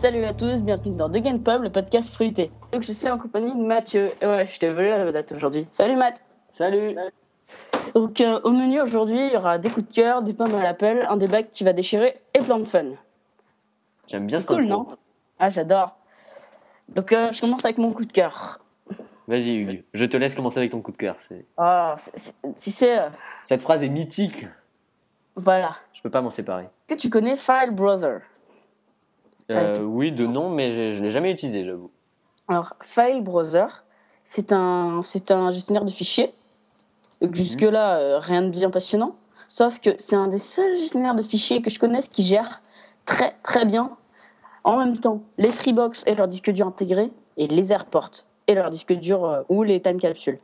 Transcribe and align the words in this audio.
Salut 0.00 0.24
à 0.24 0.32
tous, 0.32 0.62
bienvenue 0.62 0.94
dans 0.96 1.08
The 1.10 1.18
Game 1.18 1.42
Pub, 1.42 1.62
le 1.62 1.70
podcast 1.70 2.12
fruité. 2.12 2.50
Donc 2.72 2.82
je 2.82 2.92
suis 2.92 3.08
en 3.10 3.18
compagnie 3.18 3.54
de 3.54 3.62
Mathieu. 3.62 4.10
Et 4.22 4.26
ouais, 4.26 4.46
je 4.46 4.58
t'ai 4.58 4.70
volé 4.70 4.88
la 4.88 5.04
vedette 5.04 5.32
aujourd'hui. 5.32 5.66
Salut 5.70 5.96
Matt 5.96 6.24
Salut 6.48 6.96
Donc 7.94 8.20
euh, 8.20 8.40
au 8.44 8.50
menu 8.50 8.80
aujourd'hui, 8.80 9.26
il 9.26 9.32
y 9.32 9.36
aura 9.36 9.58
des 9.58 9.68
coups 9.68 9.88
de 9.88 9.92
cœur, 9.92 10.22
des 10.22 10.32
pommes 10.32 10.54
à 10.54 10.62
l'appel, 10.62 11.04
un 11.08 11.16
débat 11.16 11.42
qui 11.42 11.64
va 11.64 11.72
déchirer 11.74 12.20
et 12.34 12.38
plein 12.38 12.58
de 12.58 12.64
fun. 12.64 12.84
J'aime 14.06 14.26
bien 14.26 14.38
C'est 14.40 14.46
ce 14.46 14.52
cool, 14.52 14.64
non 14.64 14.86
Ah, 15.38 15.50
j'adore. 15.50 15.96
Donc 16.88 17.12
euh, 17.12 17.30
je 17.32 17.40
commence 17.40 17.64
avec 17.64 17.76
mon 17.78 17.92
coup 17.92 18.04
de 18.06 18.12
cœur. 18.12 18.58
Vas-y 19.28 19.54
Hugues, 19.54 19.84
je 19.94 20.04
te 20.06 20.16
laisse 20.16 20.34
commencer 20.34 20.58
avec 20.58 20.70
ton 20.72 20.80
coup 20.80 20.92
de 20.92 20.96
cœur. 20.96 21.16
c'est- 21.18 21.44
Ah, 21.58 21.94
c'est- 21.98 22.16
c'est- 22.18 22.34
tu 22.58 22.70
sais, 22.70 22.98
euh, 22.98 23.08
Cette 23.44 23.62
phrase 23.62 23.82
est 23.84 23.88
mythique, 23.88 24.46
voilà. 25.36 25.76
je 25.92 26.00
peux 26.02 26.10
pas 26.10 26.20
m'en 26.22 26.30
séparer. 26.30 26.64
Est-ce 26.88 26.96
que 26.96 27.00
tu 27.00 27.10
connais 27.10 27.36
File 27.36 27.70
Browser 27.72 28.18
Euh, 29.50 29.82
oui, 29.82 30.12
de 30.12 30.26
nom, 30.26 30.48
mais 30.48 30.92
je, 30.92 30.98
je 30.98 31.02
l'ai 31.02 31.10
jamais 31.10 31.30
utilisé, 31.30 31.64
j'avoue. 31.64 31.90
Alors, 32.48 32.74
File 32.80 33.22
Browser, 33.22 33.66
c'est 34.24 34.52
un, 34.52 35.02
c'est 35.02 35.30
un 35.30 35.50
gestionnaire 35.50 35.84
de 35.84 35.90
fichiers. 35.90 36.32
Donc, 37.20 37.34
Jusque-là, 37.34 37.98
euh, 37.98 38.18
rien 38.18 38.42
de 38.42 38.48
bien 38.48 38.70
passionnant. 38.70 39.16
Sauf 39.48 39.80
que 39.80 39.90
c'est 39.98 40.16
un 40.16 40.28
des 40.28 40.38
seuls 40.38 40.78
gestionnaires 40.78 41.14
de 41.14 41.22
fichiers 41.22 41.60
que 41.62 41.70
je 41.70 41.78
connaisse 41.78 42.08
qui 42.08 42.22
gère 42.22 42.62
très 43.04 43.36
très 43.42 43.64
bien, 43.64 43.96
en 44.64 44.78
même 44.78 44.96
temps, 44.96 45.22
les 45.38 45.50
Freebox 45.50 46.04
et 46.06 46.14
leurs 46.14 46.28
disques 46.28 46.50
durs 46.50 46.66
intégrés, 46.66 47.10
et 47.36 47.48
les 47.48 47.72
airports 47.72 48.10
et 48.46 48.54
leurs 48.54 48.70
disques 48.70 48.92
durs 48.92 49.24
euh, 49.24 49.42
ou 49.48 49.62
les 49.62 49.80
time 49.80 49.98
capsules. 49.98 50.38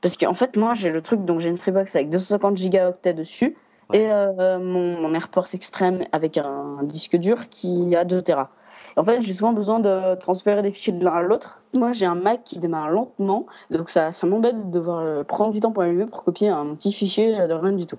Parce 0.00 0.16
qu'en 0.16 0.34
fait, 0.34 0.56
moi, 0.56 0.74
j'ai 0.74 0.90
le 0.90 1.02
truc, 1.02 1.24
donc 1.24 1.40
j'ai 1.40 1.48
une 1.48 1.56
Freebox 1.56 1.94
avec 1.96 2.10
250 2.10 2.56
gigaoctets 2.56 3.14
dessus, 3.14 3.56
Ouais. 3.90 3.98
et 3.98 4.10
euh, 4.10 4.58
mon, 4.58 5.00
mon 5.00 5.14
airport 5.14 5.46
extrême 5.52 6.04
avec 6.12 6.38
un 6.38 6.78
disque 6.82 7.16
dur 7.16 7.48
qui 7.48 7.94
a 7.94 8.04
2 8.04 8.22
Tera. 8.22 8.50
En 8.96 9.02
fait, 9.02 9.20
j'ai 9.20 9.32
souvent 9.32 9.52
besoin 9.52 9.78
de 9.78 10.14
transférer 10.16 10.62
des 10.62 10.70
fichiers 10.70 10.92
de 10.92 11.04
l'un 11.04 11.12
à 11.12 11.22
l'autre. 11.22 11.60
Moi, 11.74 11.92
j'ai 11.92 12.06
un 12.06 12.14
Mac 12.14 12.42
qui 12.44 12.58
démarre 12.58 12.90
lentement, 12.90 13.46
donc 13.70 13.90
ça, 13.90 14.10
ça 14.10 14.26
m'embête 14.26 14.66
de 14.66 14.70
devoir 14.70 15.00
euh, 15.00 15.22
prendre 15.22 15.52
du 15.52 15.60
temps 15.60 15.70
pour 15.72 15.82
allumer 15.82 16.06
pour 16.06 16.24
copier 16.24 16.48
un 16.48 16.74
petit 16.74 16.92
fichier 16.92 17.38
euh, 17.38 17.46
de 17.46 17.54
rien 17.54 17.72
du 17.72 17.86
tout. 17.86 17.98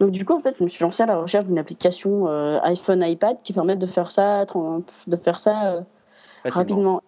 Donc 0.00 0.12
du 0.12 0.24
coup, 0.24 0.32
en 0.32 0.40
fait, 0.40 0.56
je 0.58 0.64
me 0.64 0.68
suis 0.68 0.82
lancé 0.82 1.02
à 1.02 1.06
la 1.06 1.18
recherche 1.18 1.44
d'une 1.44 1.58
application 1.58 2.26
euh, 2.26 2.58
iPhone, 2.62 3.02
iPad 3.02 3.36
qui 3.42 3.52
permette 3.52 3.78
de 3.78 3.86
faire 3.86 4.10
ça, 4.10 4.46
de 4.46 5.16
faire 5.16 5.38
ça 5.38 5.74
euh, 5.74 5.80
rapidement. 6.46 7.02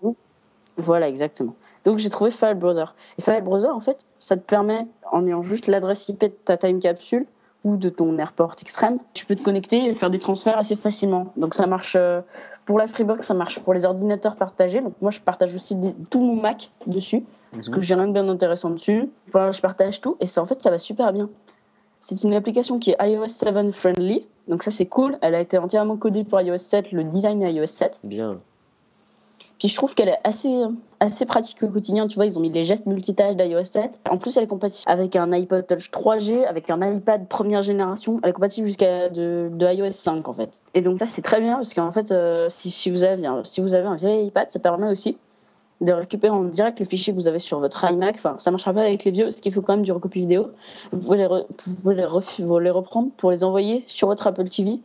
Voilà, 0.76 1.08
exactement. 1.08 1.54
Donc 1.84 1.98
j'ai 1.98 2.10
trouvé 2.10 2.30
File 2.30 2.54
Browser. 2.54 2.84
Et 3.19 3.22
File 3.22 3.42
Browser, 3.42 3.69
en 3.69 3.80
fait, 3.80 4.04
ça 4.19 4.36
te 4.36 4.42
permet, 4.42 4.86
en 5.10 5.26
ayant 5.26 5.42
juste 5.42 5.69
l'adresse 5.69 6.08
IP 6.10 6.20
de 6.20 6.26
ta 6.28 6.58
time 6.58 6.80
capsule 6.80 7.26
ou 7.64 7.77
de 7.77 7.88
ton 7.88 8.18
airport 8.18 8.55
extrême, 8.60 8.98
tu 9.14 9.24
peux 9.24 9.36
te 9.36 9.42
connecter 9.42 9.84
et 9.86 9.94
faire 9.94 10.10
des 10.10 10.18
transferts 10.18 10.58
assez 10.58 10.74
facilement. 10.77 11.32
Donc 11.36 11.55
ça 11.55 11.66
marche 11.66 11.94
euh, 11.98 12.20
pour 12.64 12.78
la 12.78 12.86
Freebox, 12.88 13.27
ça 13.27 13.34
marche 13.34 13.60
pour 13.60 13.72
les 13.74 13.84
ordinateurs 13.84 14.36
partagés. 14.36 14.80
Donc 14.80 14.94
moi, 15.00 15.10
je 15.10 15.20
partage 15.20 15.54
aussi 15.54 15.77
tout 16.10 16.20
mon 16.20 16.34
Mac 16.36 16.70
dessus 16.86 17.24
parce 17.52 17.69
que 17.69 17.77
Mhm. 17.77 17.82
j'ai 17.82 17.94
rien 17.94 18.08
de 18.08 18.12
bien 18.12 18.28
intéressant 18.28 18.70
dessus. 18.70 19.08
Voilà, 19.30 19.52
je 19.52 19.60
partage 19.60 20.00
tout 20.00 20.16
et 20.20 20.27
ça, 20.27 20.42
en 20.42 20.46
fait, 20.46 20.62
ça 20.62 20.70
va 20.70 20.78
super 20.78 21.12
bien. 21.12 21.28
C'est 22.00 22.24
une 22.24 22.34
application 22.34 22.78
qui 22.80 22.91
est 22.91 22.96
iOS 23.00 23.28
7 23.28 23.70
friendly, 23.70 24.26
donc 24.48 24.64
ça 24.64 24.72
c'est 24.72 24.86
cool. 24.86 25.19
Elle 25.22 25.36
a 25.36 25.41
été 25.41 25.56
entièrement 25.56 25.97
codée 25.97 26.25
pour 26.25 26.41
iOS 26.41 26.58
7, 26.58 26.91
le 26.91 27.04
design 27.04 27.42
est 27.44 27.53
iOS 27.53 27.66
7. 27.66 28.00
Bien. 28.03 28.41
Je 29.69 29.75
trouve 29.77 29.95
qu'elle 29.95 30.09
est 30.09 30.19
assez, 30.25 30.62
assez 30.99 31.25
pratique 31.25 31.62
au 31.62 31.69
quotidien. 31.69 32.09
Tu 32.09 32.17
vois, 32.17 32.27
ils 32.27 32.39
ont 32.39 32.41
mis 32.43 32.50
les 32.50 32.65
gestes 32.65 32.87
multitâches 32.87 33.37
d'iOS 33.37 33.65
7. 33.65 34.00
En 34.11 34.19
plus, 34.19 34.37
elle 34.37 34.45
est 34.45 34.49
compatible 34.49 34.91
avec 34.91 35.15
un 35.15 35.33
iPod 35.33 35.67
Touch 35.67 35.91
3G, 35.91 36.45
avec 36.47 36.69
un 36.71 36.83
iPad 36.83 37.28
première 37.28 37.62
génération. 37.62 38.19
Elle 38.23 38.31
est 38.31 38.33
compatible 38.33 38.67
jusqu'à 38.67 39.09
de, 39.09 39.50
de 39.53 39.67
iOS 39.67 39.93
5 39.93 40.28
en 40.28 40.33
fait. 40.33 40.61
Et 40.75 40.81
donc 40.81 40.99
ça, 40.99 41.06
c'est 41.06 41.23
très 41.23 41.41
bien 41.41 41.56
parce 41.56 41.75
qu'en 41.75 41.93
fait, 41.93 42.11
euh, 42.11 42.49
si, 42.50 42.71
si, 42.71 42.91
vous 42.91 43.05
avez, 43.05 43.28
si 43.45 43.61
vous 43.61 43.75
avez 43.75 43.87
un 43.87 43.97
vieil 43.97 44.27
iPad, 44.27 44.50
ça 44.50 44.59
permet 44.59 44.89
aussi 44.89 45.17
de 45.81 45.93
récupérer 45.93 46.33
en 46.33 46.44
direct 46.44 46.79
les 46.79 46.84
fichiers 46.87 47.12
que 47.12 47.19
vous 47.19 47.29
avez 47.29 47.41
sur 47.41 47.59
votre 47.59 47.84
iMac. 47.84 48.15
Enfin, 48.15 48.37
ça 48.39 48.50
marchera 48.50 48.73
pas 48.73 48.83
avec 48.83 49.05
les 49.05 49.11
vieux 49.11 49.25
parce 49.25 49.41
qu'il 49.41 49.53
faut 49.53 49.62
quand 49.62 49.75
même 49.75 49.84
du 49.84 49.93
recopie 49.93 50.21
vidéo. 50.21 50.50
Vous 50.93 50.99
pouvez 50.99 51.19
les, 51.19 51.29
vous 52.41 52.59
les 52.59 52.71
reprendre 52.71 53.11
pour 53.17 53.31
les 53.31 53.43
envoyer 53.44 53.84
sur 53.87 54.09
votre 54.09 54.27
Apple 54.27 54.49
TV. 54.49 54.81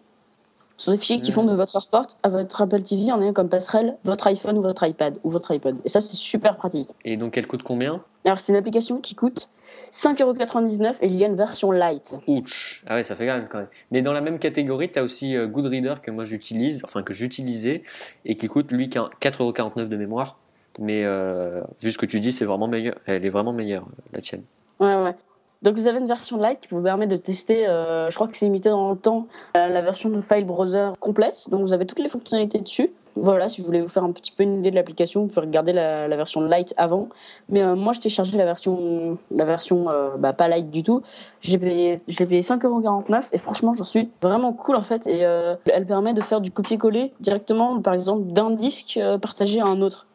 Sur 0.78 0.92
des 0.92 1.00
fichiers 1.00 1.20
qui 1.22 1.32
font 1.32 1.44
de 1.44 1.56
votre 1.56 1.76
airport 1.76 2.06
à 2.22 2.30
votre 2.30 2.62
Apple 2.62 2.84
TV 2.84 3.12
en 3.12 3.20
ayant 3.20 3.34
comme 3.34 3.50
passerelle 3.50 3.98
votre 4.04 4.28
iPhone 4.28 4.60
ou 4.60 4.62
votre 4.62 4.86
iPad 4.86 5.18
ou 5.24 5.32
votre 5.32 5.52
iPod. 5.52 5.78
Et 5.84 5.90
ça, 5.90 6.02
c'est 6.02 6.16
super 6.16 6.56
pratique. 6.56 6.90
Et 7.04 7.18
donc, 7.18 7.36
elle 7.36 7.48
coûte 7.48 7.64
combien? 7.64 8.04
Alors, 8.26 8.40
c'est 8.40 8.54
une 8.54 8.60
application 8.60 9.00
qui 9.00 9.16
coûte 9.16 9.50
5,99€ 9.92 10.98
et 11.02 11.08
il 11.08 11.16
y 11.16 11.24
a 11.24 11.28
une 11.28 11.36
version 11.36 11.72
light. 11.72 12.20
Ouch 12.28 12.84
Ah 12.86 12.96
ouais, 12.96 13.04
ça 13.04 13.16
fait 13.16 13.26
quand 13.26 13.38
même 13.38 13.48
quand 13.50 13.58
même. 13.58 13.70
Mais 13.90 14.04
dans 14.04 14.14
la 14.14 14.22
même 14.22 14.38
catégorie, 14.38 14.92
tu 14.92 15.00
as 15.00 15.04
aussi 15.04 15.36
euh, 15.36 15.48
Goodreader 15.48 15.96
que 16.04 16.12
moi 16.12 16.26
j'utilise, 16.26 16.82
enfin 16.84 17.02
que 17.02 17.14
j'utilisais, 17.14 17.82
et 18.26 18.38
qui 18.38 18.48
coûte 18.48 18.72
lui 18.72 18.90
qu'un 18.90 19.10
4,49€ 19.20 19.88
de 19.88 19.98
mémoire. 19.98 20.38
Mais 20.80 21.06
euh, 21.06 21.64
vu 21.82 21.92
ce 21.92 21.98
que 21.98 22.06
tu 22.06 22.20
dis, 22.20 22.32
c'est 22.32 22.46
vraiment 22.46 22.68
meilleur. 22.68 22.96
Elle 23.08 23.26
est 23.26 23.30
vraiment 23.30 23.54
meilleure, 23.54 23.88
la 24.14 24.22
tienne. 24.22 24.44
Ouais, 24.80 24.96
ouais. 24.96 25.16
Donc, 25.64 25.76
vous 25.76 25.88
avez 25.88 26.00
une 26.00 26.08
version 26.08 26.38
light 26.38 26.60
qui 26.62 26.70
vous 26.72 26.82
permet 26.82 27.08
de 27.08 27.18
tester, 27.18 27.68
euh, 27.68 28.10
je 28.10 28.16
crois 28.16 28.28
que 28.28 28.38
c'est 28.38 28.46
limité 28.46 28.70
dans 28.70 28.92
le 28.92 28.98
temps, 28.98 29.28
euh, 29.56 29.68
la 29.68 29.82
version 29.82 30.10
de 30.10 30.22
File 30.22 30.46
Browser 30.46 30.92
complète. 31.00 31.50
Donc, 31.50 31.62
vous 31.62 31.74
avez 31.74 31.86
toutes 31.86 32.00
les 32.00 32.10
fonctionnalités 32.10 32.60
dessus. 32.60 32.92
Voilà, 33.16 33.50
si 33.50 33.62
vous 33.62 33.66
voulez 33.66 33.82
vous 33.82 33.88
faire 33.88 34.04
un 34.04 34.12
petit 34.12 34.32
peu 34.32 34.44
une 34.44 34.60
idée 34.60 34.70
de 34.70 34.76
l'application, 34.76 35.22
vous 35.22 35.28
pouvez 35.28 35.48
regarder 35.48 35.74
la, 35.74 36.08
version 36.16 36.42
light 36.42 36.76
avant. 36.78 37.10
Mais 37.50 37.64
euh, 37.64 37.76
moi, 37.76 37.94
je 37.94 38.00
t'ai 38.00 38.10
chargé 38.10 38.38
la 38.38 38.46
version, 38.46 39.18
la 39.32 39.46
version 39.46 39.88
bah, 40.20 40.34
pas 40.34 40.48
light 40.48 40.70
du 40.70 40.84
tout. 40.84 41.02
J'ai 41.42 41.58
payé, 41.58 42.00
je 42.08 42.20
l'ai 42.20 42.26
payé 42.28 42.42
5,49€ 42.42 43.30
et 43.32 43.40
franchement, 43.40 43.74
j'en 43.76 43.84
suis 43.84 44.12
vraiment 44.22 44.54
cool 44.54 44.76
en 44.76 44.84
fait. 44.84 45.08
Et 45.08 45.22
elle 45.22 45.86
permet 45.88 46.14
de 46.14 46.22
faire 46.22 46.42
du 46.42 46.52
copier-coller 46.52 47.12
directement, 47.20 47.82
par 47.82 47.96
exemple, 47.96 48.32
d'un 48.32 48.52
disque 48.52 49.00
partagé 49.20 49.62
à 49.62 49.66
un 49.66 49.82
autre. 49.82 50.07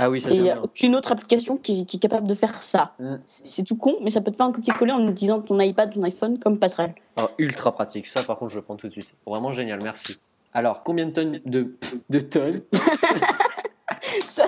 Ah 0.00 0.08
oui, 0.08 0.20
ça 0.20 0.30
il 0.30 0.42
n'y 0.42 0.50
a 0.50 0.62
aucune 0.62 0.94
autre 0.94 1.10
application 1.10 1.56
qui, 1.56 1.84
qui 1.84 1.96
est 1.96 2.00
capable 2.00 2.28
de 2.28 2.34
faire 2.34 2.62
ça. 2.62 2.92
Mm. 3.00 3.16
C'est 3.26 3.64
tout 3.64 3.76
con, 3.76 3.96
mais 4.00 4.10
ça 4.10 4.20
peut 4.20 4.30
te 4.30 4.36
faire 4.36 4.46
un 4.46 4.52
copier-coller 4.52 4.92
en 4.92 5.06
utilisant 5.08 5.40
ton 5.40 5.58
iPad, 5.58 5.92
ton 5.92 6.04
iPhone 6.04 6.38
comme 6.38 6.58
passerelle. 6.58 6.94
Oh, 7.20 7.26
ultra 7.38 7.72
pratique. 7.72 8.06
Ça, 8.06 8.22
par 8.22 8.38
contre, 8.38 8.52
je 8.52 8.56
le 8.56 8.62
prends 8.62 8.76
tout 8.76 8.86
de 8.86 8.92
suite. 8.92 9.08
Vraiment 9.26 9.50
génial, 9.50 9.80
merci. 9.82 10.20
Alors, 10.54 10.84
combien 10.84 11.06
de 11.06 11.10
tonnes 11.10 11.40
de, 11.44 11.76
de 12.08 12.20
tonnes 12.20 12.60
Ça- 14.28 14.46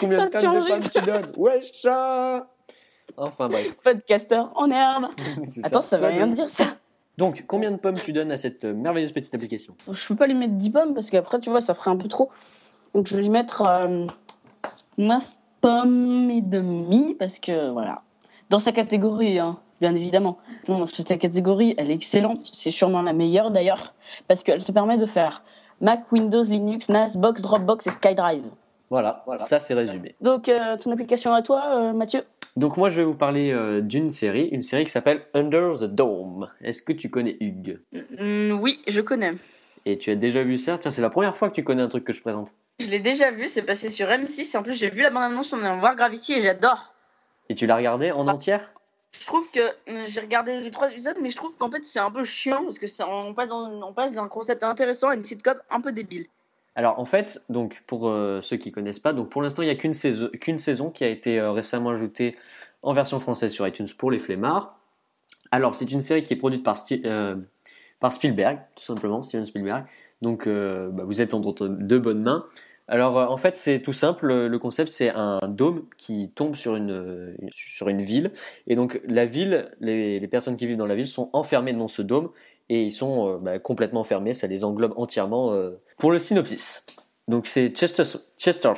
Combien 0.00 0.18
Ça 0.18 0.26
de 0.26 0.30
tonnes 0.30 0.60
de 0.60 0.68
pommes 0.68 0.88
tu 0.92 1.00
donnes? 1.02 1.32
Wesh 1.36 1.72
ça 1.72 2.48
Enfin 3.16 3.48
bref. 3.48 3.74
Podcaster 3.82 4.40
en 4.54 4.70
herbe. 4.70 5.06
Attends, 5.64 5.82
ça 5.82 5.98
veut 5.98 6.06
rien 6.06 6.28
dire 6.28 6.48
ça. 6.48 6.64
Donc, 7.18 7.44
combien 7.46 7.70
de 7.70 7.76
pommes 7.76 7.98
tu 7.98 8.12
donnes 8.12 8.32
à 8.32 8.36
cette 8.36 8.64
euh, 8.64 8.74
merveilleuse 8.74 9.12
petite 9.12 9.34
application? 9.34 9.76
Je 9.90 10.06
peux 10.06 10.16
pas 10.16 10.26
lui 10.26 10.34
mettre 10.34 10.54
10 10.54 10.70
pommes 10.70 10.94
parce 10.94 11.10
qu'après, 11.10 11.38
tu 11.38 11.50
vois, 11.50 11.60
ça 11.60 11.74
ferait 11.74 11.90
un 11.90 11.96
peu 11.96 12.08
trop. 12.08 12.30
Donc 12.94 13.08
je 13.08 13.16
vais 13.16 13.22
lui 13.22 13.30
mettre 13.30 13.62
euh, 13.62 14.06
9 14.98 15.24
pommes 15.60 16.30
et 16.30 16.42
demi 16.42 17.14
parce 17.18 17.38
que 17.38 17.70
voilà. 17.70 18.02
Dans 18.50 18.58
sa 18.58 18.72
catégorie, 18.72 19.38
hein, 19.38 19.58
bien 19.80 19.94
évidemment. 19.94 20.38
Non, 20.68 20.78
Dans 20.80 20.86
cette 20.86 21.18
catégorie, 21.18 21.74
elle 21.78 21.90
est 21.90 21.94
excellente. 21.94 22.50
C'est 22.52 22.70
sûrement 22.70 23.02
la 23.02 23.12
meilleure 23.12 23.50
d'ailleurs 23.50 23.94
parce 24.28 24.42
qu'elle 24.42 24.62
te 24.62 24.72
permet 24.72 24.96
de 24.98 25.06
faire 25.06 25.42
Mac, 25.80 26.10
Windows, 26.12 26.42
Linux, 26.44 26.88
NAS, 26.88 27.16
Box, 27.16 27.42
Dropbox 27.42 27.86
et 27.86 27.90
SkyDrive. 27.90 28.44
voilà, 28.90 29.24
ça 29.38 29.58
c'est 29.60 29.74
résumé. 29.74 30.14
Donc, 30.20 30.48
euh, 30.48 30.76
ton 30.76 30.92
application 30.92 31.32
à 31.32 31.42
toi, 31.42 31.62
euh, 31.76 31.92
Mathieu? 31.92 32.22
Donc 32.56 32.76
moi 32.76 32.88
je 32.88 33.00
vais 33.00 33.04
vous 33.04 33.16
parler 33.16 33.50
euh, 33.50 33.80
d'une 33.80 34.10
série, 34.10 34.44
une 34.52 34.62
série 34.62 34.84
qui 34.84 34.92
s'appelle 34.92 35.22
Under 35.34 35.76
the 35.76 35.84
Dome. 35.84 36.48
Est-ce 36.60 36.82
que 36.82 36.92
tu 36.92 37.10
connais 37.10 37.36
Hugues? 37.40 37.80
Oui, 38.60 38.80
je 38.86 39.00
connais. 39.00 39.32
Et 39.86 39.98
tu 39.98 40.10
as 40.12 40.14
déjà 40.16 40.44
vu 40.44 40.56
ça? 40.56 40.78
Tiens, 40.78 40.92
c'est 40.92 41.02
la 41.02 41.10
première 41.10 41.36
fois 41.36 41.48
que 41.50 41.54
tu 41.54 41.64
connais 41.64 41.82
un 41.82 41.88
truc 41.88 42.04
que 42.04 42.12
je 42.12 42.20
présente. 42.22 42.54
Je 42.80 42.90
l'ai 42.90 42.98
déjà 43.00 43.30
vu, 43.30 43.48
c'est 43.48 43.62
passé 43.62 43.88
sur 43.88 44.08
M6 44.08 44.54
et 44.54 44.58
en 44.58 44.62
plus 44.62 44.74
j'ai 44.74 44.90
vu 44.90 45.02
la 45.02 45.10
bande-annonce 45.10 45.52
en 45.52 45.62
allant 45.62 45.78
voir 45.78 45.94
Gravity 45.94 46.34
et 46.34 46.40
j'adore. 46.40 46.94
Et 47.48 47.54
tu 47.54 47.66
l'as 47.66 47.76
regardé 47.76 48.10
en 48.10 48.26
Ah. 48.26 48.32
entière? 48.32 48.70
Je 49.20 49.26
trouve 49.26 49.48
que 49.52 49.60
euh, 49.60 50.04
j'ai 50.06 50.20
regardé 50.20 50.60
les 50.60 50.70
trois 50.72 50.90
épisodes, 50.90 51.16
mais 51.22 51.30
je 51.30 51.36
trouve 51.36 51.54
qu'en 51.56 51.70
fait 51.70 51.84
c'est 51.84 52.00
un 52.00 52.10
peu 52.10 52.24
chiant 52.24 52.62
parce 52.64 52.80
que 52.80 52.88
ça, 52.88 53.08
on 53.08 53.32
passe 53.32 53.50
dans- 53.50 53.70
on 53.88 53.92
passe 53.92 54.12
d'un 54.12 54.26
concept 54.26 54.64
intéressant 54.64 55.08
à 55.10 55.14
une 55.14 55.24
sitcom 55.24 55.54
un 55.70 55.80
peu 55.80 55.92
débile. 55.92 56.26
Alors 56.74 56.98
en 56.98 57.04
fait, 57.04 57.40
donc 57.48 57.84
pour 57.86 58.08
euh, 58.08 58.40
ceux 58.42 58.56
qui 58.56 58.72
connaissent 58.72 58.98
pas, 58.98 59.12
donc 59.12 59.30
pour 59.30 59.40
l'instant 59.40 59.62
il 59.62 59.66
n'y 59.66 59.70
a 59.70 59.76
qu'une 59.76 59.94
saison, 59.94 60.28
qu'une 60.40 60.58
saison 60.58 60.90
qui 60.90 61.04
a 61.04 61.08
été 61.08 61.38
euh, 61.38 61.52
récemment 61.52 61.90
ajoutée 61.90 62.36
en 62.82 62.92
version 62.92 63.20
française 63.20 63.52
sur 63.52 63.66
iTunes 63.68 63.88
pour 63.96 64.10
les 64.10 64.18
flemmards. 64.18 64.76
Alors 65.52 65.76
c'est 65.76 65.92
une 65.92 66.00
série 66.00 66.24
qui 66.24 66.34
est 66.34 66.36
produite 66.36 66.64
par, 66.64 66.74
Sti- 66.74 67.02
euh, 67.06 67.36
par 68.00 68.10
Spielberg, 68.12 68.58
tout 68.74 68.82
simplement, 68.82 69.22
Steven 69.22 69.46
Spielberg. 69.46 69.84
Donc 70.22 70.46
euh, 70.46 70.90
bah, 70.90 71.04
vous 71.06 71.20
êtes 71.20 71.34
entre 71.34 71.68
de 71.68 71.98
bonnes 71.98 72.22
mains. 72.22 72.46
Alors 72.86 73.18
euh, 73.18 73.26
en 73.26 73.36
fait 73.36 73.56
c'est 73.56 73.80
tout 73.80 73.92
simple, 73.92 74.26
le, 74.26 74.58
concept 74.58 74.90
c'est 74.90 75.08
un 75.08 75.40
dôme 75.48 75.84
qui 75.96 76.30
tombe 76.34 76.54
sur 76.54 76.76
une, 76.76 76.90
euh, 76.90 77.36
sur 77.50 77.88
une 77.88 78.02
ville. 78.02 78.32
Et 78.66 78.76
donc 78.76 79.00
la 79.06 79.26
ville, 79.26 79.70
les, 79.80 80.26
personnes 80.28 80.56
qui 80.56 80.66
vivent 80.66 80.76
dans 80.76 80.86
la 80.86 80.94
ville 80.94 81.06
sont 81.06 81.30
enfermées 81.32 81.72
dans 81.72 81.88
ce 81.88 82.02
dôme 82.02 82.30
et 82.68 82.82
ils 82.82 82.92
sont 82.92 83.38
bah, 83.38 83.58
complètement 83.58 84.04
fermés, 84.04 84.34
ça 84.34 84.46
les 84.46 84.64
englobe 84.64 84.94
entièrement. 84.96 85.54
Pour 85.98 86.10
le 86.10 86.18
synopsis, 86.18 86.86
donc 87.28 87.46
c'est 87.46 87.70
Chester, 87.74 88.72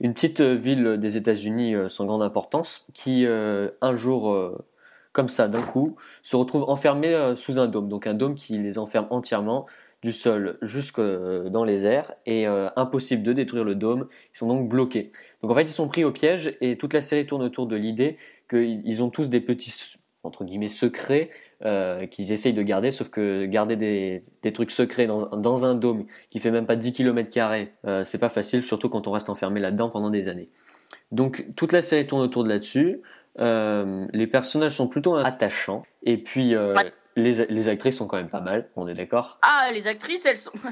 une 0.00 0.14
petite 0.14 0.40
ville 0.40 0.96
des 0.98 1.16
États-Unis 1.18 1.74
sans 1.88 2.06
grande 2.06 2.22
importance, 2.22 2.86
qui 2.94 3.26
un 3.26 3.96
jour, 3.96 4.54
comme 5.12 5.28
ça, 5.28 5.48
d'un 5.48 5.60
coup, 5.60 5.96
se 6.22 6.34
retrouve 6.34 6.64
enfermée 6.66 7.34
sous 7.36 7.58
un 7.58 7.66
dôme. 7.66 7.88
Donc 7.88 8.06
un 8.06 8.14
dôme 8.14 8.34
qui 8.36 8.56
les 8.56 8.78
enferme 8.78 9.06
entièrement 9.10 9.66
du 10.04 10.12
sol 10.12 10.58
jusque 10.60 11.00
dans 11.00 11.64
les 11.64 11.86
airs 11.86 12.12
et 12.26 12.46
euh, 12.46 12.68
impossible 12.76 13.22
de 13.22 13.32
détruire 13.32 13.64
le 13.64 13.74
dôme. 13.74 14.06
Ils 14.34 14.38
sont 14.38 14.46
donc 14.46 14.68
bloqués. 14.68 15.10
Donc 15.40 15.50
en 15.50 15.54
fait, 15.54 15.62
ils 15.62 15.68
sont 15.68 15.88
pris 15.88 16.04
au 16.04 16.12
piège 16.12 16.54
et 16.60 16.76
toute 16.76 16.92
la 16.92 17.00
série 17.00 17.26
tourne 17.26 17.42
autour 17.42 17.66
de 17.66 17.74
l'idée 17.74 18.18
qu'ils 18.50 19.02
ont 19.02 19.08
tous 19.08 19.30
des 19.30 19.40
petits 19.40 19.96
entre 20.22 20.44
guillemets 20.44 20.68
secrets 20.68 21.30
euh, 21.64 22.06
qu'ils 22.06 22.32
essayent 22.32 22.52
de 22.52 22.62
garder, 22.62 22.90
sauf 22.90 23.08
que 23.08 23.46
garder 23.46 23.76
des, 23.76 24.52
trucs 24.52 24.70
secrets 24.70 25.06
dans, 25.06 25.36
dans, 25.36 25.64
un 25.64 25.74
dôme 25.74 26.04
qui 26.30 26.38
fait 26.38 26.50
même 26.50 26.66
pas 26.66 26.76
10 26.76 26.92
km 26.92 27.30
carrés, 27.30 27.72
euh, 27.86 28.04
c'est 28.04 28.18
pas 28.18 28.30
facile, 28.30 28.62
surtout 28.62 28.90
quand 28.90 29.06
on 29.06 29.12
reste 29.12 29.30
enfermé 29.30 29.60
là-dedans 29.60 29.88
pendant 29.88 30.10
des 30.10 30.28
années. 30.28 30.50
Donc 31.12 31.46
toute 31.56 31.72
la 31.72 31.82
série 31.82 32.06
tourne 32.06 32.22
autour 32.22 32.44
de 32.44 32.50
là-dessus. 32.50 33.00
Euh, 33.40 34.06
les 34.12 34.26
personnages 34.26 34.72
sont 34.72 34.86
plutôt 34.86 35.16
attachants 35.16 35.84
et 36.04 36.18
puis 36.18 36.54
euh, 36.54 36.74
les, 37.16 37.46
les, 37.46 37.68
actrices 37.68 37.96
sont 37.96 38.06
quand 38.06 38.16
même 38.16 38.28
pas 38.28 38.40
mal, 38.40 38.70
on 38.76 38.88
est 38.88 38.94
d'accord 38.94 39.38
Ah, 39.42 39.68
les 39.72 39.86
actrices, 39.86 40.26
elles 40.26 40.36
sont. 40.36 40.52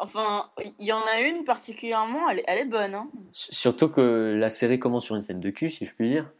Enfin, 0.00 0.50
il 0.58 0.86
y 0.86 0.92
en 0.92 1.02
a 1.02 1.20
une 1.20 1.44
particulièrement, 1.44 2.28
elle 2.28 2.40
est, 2.40 2.44
elle 2.48 2.58
est 2.58 2.64
bonne. 2.64 2.94
Hein. 2.94 3.08
Surtout 3.32 3.88
que 3.88 4.34
la 4.36 4.50
série 4.50 4.80
commence 4.80 5.04
sur 5.04 5.14
une 5.14 5.22
scène 5.22 5.38
de 5.38 5.50
cul, 5.50 5.70
si 5.70 5.84
je 5.84 5.94
puis 5.94 6.08
dire. 6.08 6.32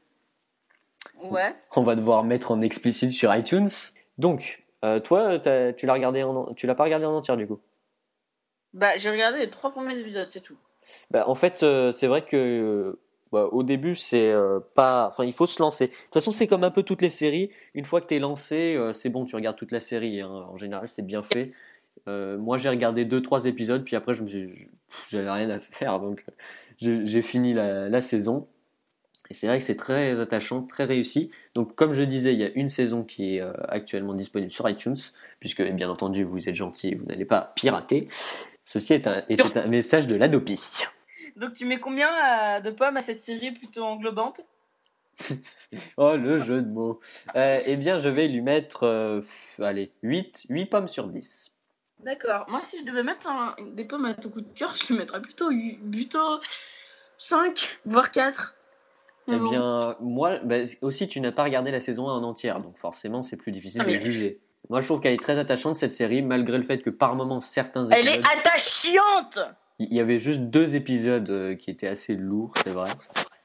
Ouais. 1.23 1.55
On 1.77 1.83
va 1.83 1.95
devoir 1.95 2.25
mettre 2.25 2.51
en 2.51 2.61
explicite 2.61 3.13
sur 3.13 3.33
iTunes. 3.35 3.69
Donc, 4.19 4.65
euh, 4.85 5.01
toi, 5.01 5.39
tu 5.39 5.87
l'as 5.87 5.93
regardé 5.93 6.23
en, 6.23 6.55
tu 6.55 6.67
l'as 6.67 6.75
pas 6.75 6.85
regardé 6.85 7.07
en 7.07 7.15
entière 7.15 7.37
du 7.37 7.47
coup? 7.47 7.61
Bah, 8.73 8.97
j'ai 8.97 9.11
regardé 9.11 9.39
les 9.39 9.51
trois 9.51 9.71
premiers 9.71 9.99
épisodes, 9.99 10.29
c'est 10.31 10.41
tout. 10.41 10.57
Bah, 11.11 11.29
en 11.29 11.35
fait, 11.35 11.63
euh, 11.63 11.93
c'est 11.93 12.07
vrai 12.07 12.23
que 12.23 12.37
euh, 12.37 13.01
bah, 13.33 13.49
au 13.51 13.63
début, 13.63 13.97
c'est 13.97 14.31
euh, 14.31 14.61
pas. 14.75 15.09
Enfin, 15.09 15.25
il 15.25 15.33
faut 15.33 15.47
se 15.47 15.61
lancer. 15.61 15.87
De 15.89 15.93
toute 15.93 16.15
façon, 16.15 16.31
c'est 16.31 16.47
comme 16.47 16.65
un 16.65 16.71
peu 16.71 16.83
toutes 16.83 17.03
les 17.03 17.11
séries. 17.11 17.51
Une 17.75 17.87
fois 17.87 18.01
que 18.03 18.07
t'es 18.07 18.19
lancé, 18.19 18.77
euh, 18.77 18.93
c'est 18.93 19.09
bon, 19.09 19.25
tu 19.25 19.35
regardes 19.35 19.57
toute 19.57 19.73
la 19.73 19.81
série. 19.81 20.21
Hein. 20.21 20.29
En 20.29 20.57
général, 20.57 20.89
c'est 20.89 21.05
bien 21.05 21.23
fait. 21.23 21.53
Euh, 22.09 22.37
moi, 22.37 22.59
j'ai 22.59 22.69
regardé 22.69 23.05
deux, 23.05 23.23
trois 23.23 23.47
épisodes, 23.47 23.85
puis 23.85 23.97
après, 23.97 24.15
je 24.15 24.23
me 24.23 24.29
suis, 24.29 24.69
j'avais 25.09 25.31
rien 25.31 25.51
à 25.51 25.61
faire, 25.61 26.01
donc 26.01 26.25
j'ai 26.79 27.23
fini 27.23 27.55
la, 27.55 27.89
la 27.89 28.03
saison. 28.03 28.49
Et 29.31 29.35
c'est 29.35 29.47
vrai 29.47 29.59
que 29.59 29.65
c'est 29.65 29.77
très 29.77 30.21
attachant, 30.21 30.63
très 30.63 30.85
réussi. 30.85 31.31
Donc, 31.55 31.75
comme 31.75 31.95
je 31.95 32.03
disais, 32.03 32.35
il 32.35 32.41
y 32.41 32.45
a 32.45 32.51
une 32.55 32.69
saison 32.69 33.03
qui 33.03 33.37
est 33.37 33.41
euh, 33.41 33.53
actuellement 33.69 34.15
disponible 34.15 34.51
sur 34.51 34.69
iTunes, 34.69 34.97
puisque 35.41 35.63
bien 35.63 35.89
entendu, 35.89 36.25
vous 36.25 36.49
êtes 36.49 36.55
gentil, 36.55 36.97
vous 36.97 37.07
n'allez 37.07 37.25
pas 37.25 37.53
pirater. 37.55 38.09
Ceci 38.65 38.93
est 38.95 39.07
un, 39.07 39.23
était 39.29 39.59
un 39.59 39.69
message 39.69 40.07
de 40.07 40.17
l'Adopi. 40.17 40.61
Donc 41.37 41.55
tu 41.55 41.65
mets 41.65 41.81
combien 41.81 42.09
euh, 42.57 42.61
de 42.61 42.71
pommes 42.71 42.97
à 42.97 43.01
cette 43.01 43.19
série 43.21 43.53
plutôt 43.53 43.85
englobante 43.85 44.41
Oh, 45.97 46.17
le 46.17 46.41
jeu 46.43 46.63
de 46.63 46.69
mots. 46.69 47.01
Euh, 47.37 47.61
eh 47.67 47.77
bien, 47.77 47.99
je 47.99 48.09
vais 48.09 48.29
lui 48.29 48.41
mettre, 48.41 48.85
euh, 48.85 49.21
allez, 49.61 49.93
8, 50.03 50.47
8 50.49 50.67
pommes 50.67 50.89
sur 50.89 51.07
10. 51.09 51.51
D'accord. 52.01 52.47
Moi, 52.49 52.61
si 52.65 52.79
je 52.81 52.85
devais 52.85 53.03
mettre 53.03 53.29
un- 53.29 53.55
des 53.75 53.85
pommes 53.85 54.07
à 54.07 54.15
ton 54.15 54.31
coup 54.31 54.41
de 54.41 54.53
cœur, 54.55 54.75
je 54.75 54.93
les 54.93 54.99
mettrais 54.99 55.21
plutôt, 55.23 55.51
plutôt 55.91 56.41
5, 57.19 57.79
voire 57.85 58.11
4. 58.11 58.57
Eh 59.29 59.37
bien, 59.39 59.97
moi, 60.01 60.39
bah, 60.43 60.57
aussi, 60.81 61.07
tu 61.07 61.21
n'as 61.21 61.31
pas 61.31 61.45
regardé 61.45 61.71
la 61.71 61.81
saison 61.81 62.09
1 62.09 62.15
en 62.15 62.23
entière, 62.25 62.61
donc 62.61 62.77
forcément, 62.77 63.23
c'est 63.23 63.37
plus 63.37 63.53
difficile 63.53 63.83
Ah, 63.85 63.87
mais- 63.87 63.95
de 63.99 64.01
juger. 64.03 64.41
Moi, 64.69 64.81
je 64.81 64.87
trouve 64.87 65.01
qu'elle 65.01 65.15
est 65.15 65.23
très 65.23 65.39
attachante, 65.39 65.77
cette 65.77 65.95
série, 65.95 66.23
malgré 66.23 66.57
le 66.57 66.65
fait 66.65 66.79
que 66.79 66.91
par 66.91 67.15
moments, 67.17 67.41
certains 67.41 67.87
Elle 67.91 68.09
est 68.09 68.19
attachante 68.19 69.39
Il 69.79 69.93
y 69.95 70.01
avait 70.01 70.19
juste 70.19 70.41
deux 70.41 70.77
épisodes 70.77 71.29
euh, 71.31 71.55
qui 71.55 71.71
étaient 71.71 71.89
assez 71.89 72.15
lourds, 72.15 72.53
c'est 72.63 72.71
vrai. 72.71 72.89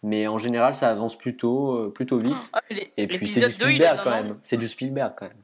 Mais 0.04 0.28
en 0.28 0.38
général, 0.38 0.76
ça 0.76 0.90
avance 0.90 1.18
plutôt, 1.18 1.76
euh, 1.76 1.90
plutôt 1.92 2.20
vite. 2.20 2.34
Ah, 2.54 2.62
les- 2.70 2.88
Et 2.98 3.08
puis, 3.08 3.26
c'est 3.28 3.40
du 3.40 3.46
L'épisode 3.48 3.68
2, 3.68 3.72
il 3.72 3.76
Spielberg 3.78 4.00
en 4.00 4.04
quand 4.04 4.12
a- 4.12 4.24
même. 4.24 4.38
C'est 4.44 4.58
du 4.58 4.68
Spielberg 4.68 5.14
quand 5.18 5.26
même. 5.28 5.44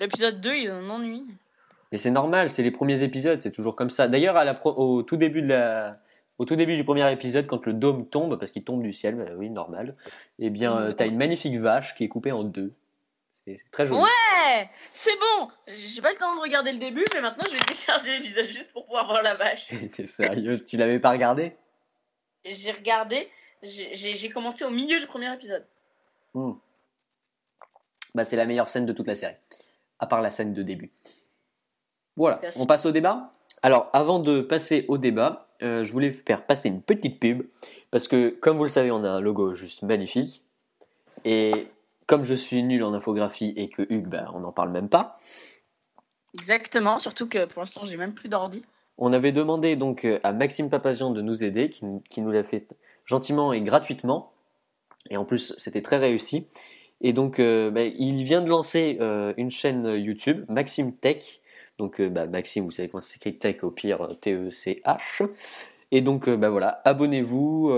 L'épisode 0.00 0.40
2, 0.40 0.54
il 0.56 0.70
en 0.70 0.88
ennuie. 0.90 1.24
Mais 1.92 1.98
c'est 1.98 2.10
normal, 2.10 2.50
c'est 2.50 2.62
les 2.62 2.70
premiers 2.70 3.02
épisodes, 3.02 3.40
c'est 3.40 3.50
toujours 3.52 3.74
comme 3.76 3.90
ça. 3.90 4.08
D'ailleurs, 4.08 4.36
au 4.64 5.02
tout 5.02 5.16
début 5.16 5.40
de 5.42 5.48
la, 5.48 5.98
au 6.38 6.44
tout 6.44 6.56
début 6.56 6.76
du 6.76 6.84
premier 6.84 7.10
épisode, 7.12 7.46
quand 7.46 7.64
le 7.66 7.72
dôme 7.72 8.06
tombe, 8.06 8.38
parce 8.38 8.50
qu'il 8.52 8.62
tombe 8.64 8.82
du 8.82 8.92
ciel, 8.92 9.14
bah 9.14 9.24
oui, 9.36 9.48
normal. 9.50 9.94
Eh 10.38 10.50
bien, 10.50 10.76
euh, 10.76 10.90
t'as 10.90 11.06
une 11.06 11.16
magnifique 11.16 11.56
vache 11.56 11.94
qui 11.94 12.04
est 12.04 12.08
coupée 12.08 12.32
en 12.32 12.44
deux. 12.44 12.72
C'est 13.56 13.70
très 13.70 13.86
joli. 13.86 14.00
Ouais 14.00 14.68
C'est 14.92 15.18
bon 15.18 15.48
J'ai 15.66 16.02
pas 16.02 16.10
le 16.10 16.16
temps 16.16 16.34
de 16.34 16.40
regarder 16.40 16.72
le 16.72 16.78
début, 16.78 17.04
mais 17.14 17.20
maintenant 17.20 17.44
je 17.46 17.56
vais 17.56 17.64
télécharger 17.64 18.18
l'épisode 18.18 18.48
juste 18.48 18.72
pour 18.72 18.84
pouvoir 18.84 19.06
voir 19.06 19.22
la 19.22 19.34
vache. 19.34 19.68
T'es 19.96 20.06
sérieux 20.06 20.62
Tu 20.64 20.76
l'avais 20.76 20.98
pas 20.98 21.10
regardé? 21.10 21.56
J'ai 22.44 22.70
regardé, 22.72 23.28
j'ai 23.62 24.30
commencé 24.30 24.64
au 24.64 24.70
milieu 24.70 25.00
du 25.00 25.06
premier 25.06 25.32
épisode. 25.32 25.66
Hmm. 26.34 26.52
Bah, 28.14 28.24
c'est 28.24 28.36
la 28.36 28.46
meilleure 28.46 28.68
scène 28.68 28.86
de 28.86 28.92
toute 28.92 29.06
la 29.06 29.14
série, 29.14 29.36
à 29.98 30.06
part 30.06 30.22
la 30.22 30.30
scène 30.30 30.54
de 30.54 30.62
début. 30.62 30.90
Voilà, 32.16 32.40
on 32.56 32.66
passe 32.66 32.86
au 32.86 32.92
débat. 32.92 33.32
Alors, 33.62 33.90
avant 33.92 34.18
de 34.18 34.40
passer 34.40 34.84
au 34.88 34.98
débat, 34.98 35.48
euh, 35.62 35.84
je 35.84 35.92
voulais 35.92 36.12
faire 36.12 36.46
passer 36.46 36.68
une 36.68 36.82
petite 36.82 37.20
pub 37.20 37.46
parce 37.90 38.08
que, 38.08 38.30
comme 38.30 38.56
vous 38.56 38.64
le 38.64 38.70
savez, 38.70 38.90
on 38.90 39.04
a 39.04 39.10
un 39.10 39.20
logo 39.20 39.54
juste 39.54 39.82
magnifique. 39.82 40.44
Et 41.24 41.68
comme 42.08 42.24
je 42.24 42.34
suis 42.34 42.64
nul 42.64 42.82
en 42.82 42.92
infographie 42.92 43.54
et 43.56 43.68
que 43.68 43.82
Hugues, 43.88 44.08
bah, 44.08 44.28
on 44.34 44.40
n'en 44.40 44.52
parle 44.52 44.70
même 44.70 44.88
pas, 44.88 45.16
Exactement, 46.34 46.98
surtout 46.98 47.26
que 47.26 47.46
pour 47.46 47.62
l'instant 47.62 47.86
j'ai 47.86 47.96
même 47.96 48.12
plus 48.12 48.28
d'ordi. 48.28 48.66
on 48.98 49.12
avait 49.12 49.32
demandé 49.32 49.76
donc 49.76 50.04
euh, 50.04 50.18
à 50.24 50.32
Maxime 50.32 50.68
Papazian 50.68 51.10
de 51.10 51.22
nous 51.22 51.44
aider, 51.44 51.70
qui, 51.70 51.86
qui 52.10 52.20
nous 52.20 52.30
l'a 52.30 52.44
fait 52.44 52.66
gentiment 53.06 53.52
et 53.52 53.60
gratuitement. 53.60 54.32
Et 55.10 55.16
en 55.16 55.24
plus, 55.24 55.54
c'était 55.56 55.82
très 55.82 55.98
réussi. 55.98 56.46
Et 57.00 57.12
donc, 57.12 57.38
euh, 57.38 57.70
bah, 57.70 57.82
il 57.82 58.24
vient 58.24 58.40
de 58.40 58.48
lancer 58.48 58.98
euh, 59.00 59.32
une 59.36 59.50
chaîne 59.50 59.86
YouTube, 59.86 60.44
Maxime 60.48 60.92
Tech. 60.92 61.40
Donc, 61.78 62.00
euh, 62.00 62.08
bah, 62.08 62.26
Maxime, 62.26 62.64
vous 62.64 62.70
savez 62.70 62.88
comment 62.88 63.00
ça 63.00 63.12
s'écrit 63.12 63.38
Tech, 63.38 63.62
au 63.62 63.70
pire, 63.70 64.16
T-E-C-H. 64.20 65.28
Et 65.90 66.00
donc, 66.00 66.28
bah, 66.28 66.50
voilà, 66.50 66.82
abonnez-vous. 66.84 67.70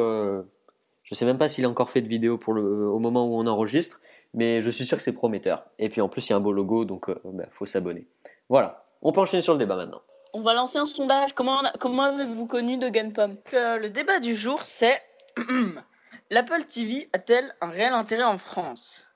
je 1.05 1.15
sais 1.15 1.25
même 1.25 1.38
pas 1.38 1.49
s'il 1.49 1.65
a 1.65 1.69
encore 1.69 1.91
fait 1.91 2.03
de 2.03 2.09
vidéo 2.09 2.38
pour 2.38 2.55
le, 2.55 2.62
au 2.88 2.99
moment 2.99 3.27
où 3.27 3.35
on 3.35 3.47
enregistre, 3.47 4.00
mais 4.34 4.60
je 4.63 4.70
suis 4.70 4.84
sûr 4.84 4.96
que 4.96 5.03
c'est 5.03 5.13
prometteur. 5.13 5.65
Et 5.79 5.89
puis 5.89 6.01
en 6.01 6.08
plus, 6.08 6.27
il 6.29 6.31
y 6.31 6.32
a 6.32 6.37
un 6.37 6.41
beau 6.41 6.53
logo, 6.53 6.84
donc 6.84 7.06
il 7.08 7.31
bah, 7.32 7.44
faut 7.51 7.67
s'abonner. 7.67 8.06
Voilà, 8.49 8.84
on 9.03 9.13
peut 9.13 9.20
enchaîner 9.20 9.43
sur 9.43 9.53
le 9.53 9.58
débat 9.58 9.77
maintenant. 9.77 10.03
On 10.32 10.43
va 10.43 10.55
lancer 10.55 10.79
un 10.79 10.87
sondage. 10.87 11.32
Comment, 11.34 11.63
comment 11.81 12.05
avez-vous 12.05 12.46
connu 12.46 12.79
de 12.79 12.89
Gunpom? 12.89 13.37
Euh, 13.55 13.79
Le 13.79 13.91
débat 13.91 14.20
du 14.20 14.34
jour 14.34 14.63
c'est 14.63 15.01
l'Apple 16.31 16.65
TV 16.65 17.08
a-t-elle 17.13 17.55
un 17.60 17.69
réel 17.69 17.93
intérêt 17.93 18.22
en 18.25 18.39
France? 18.39 19.08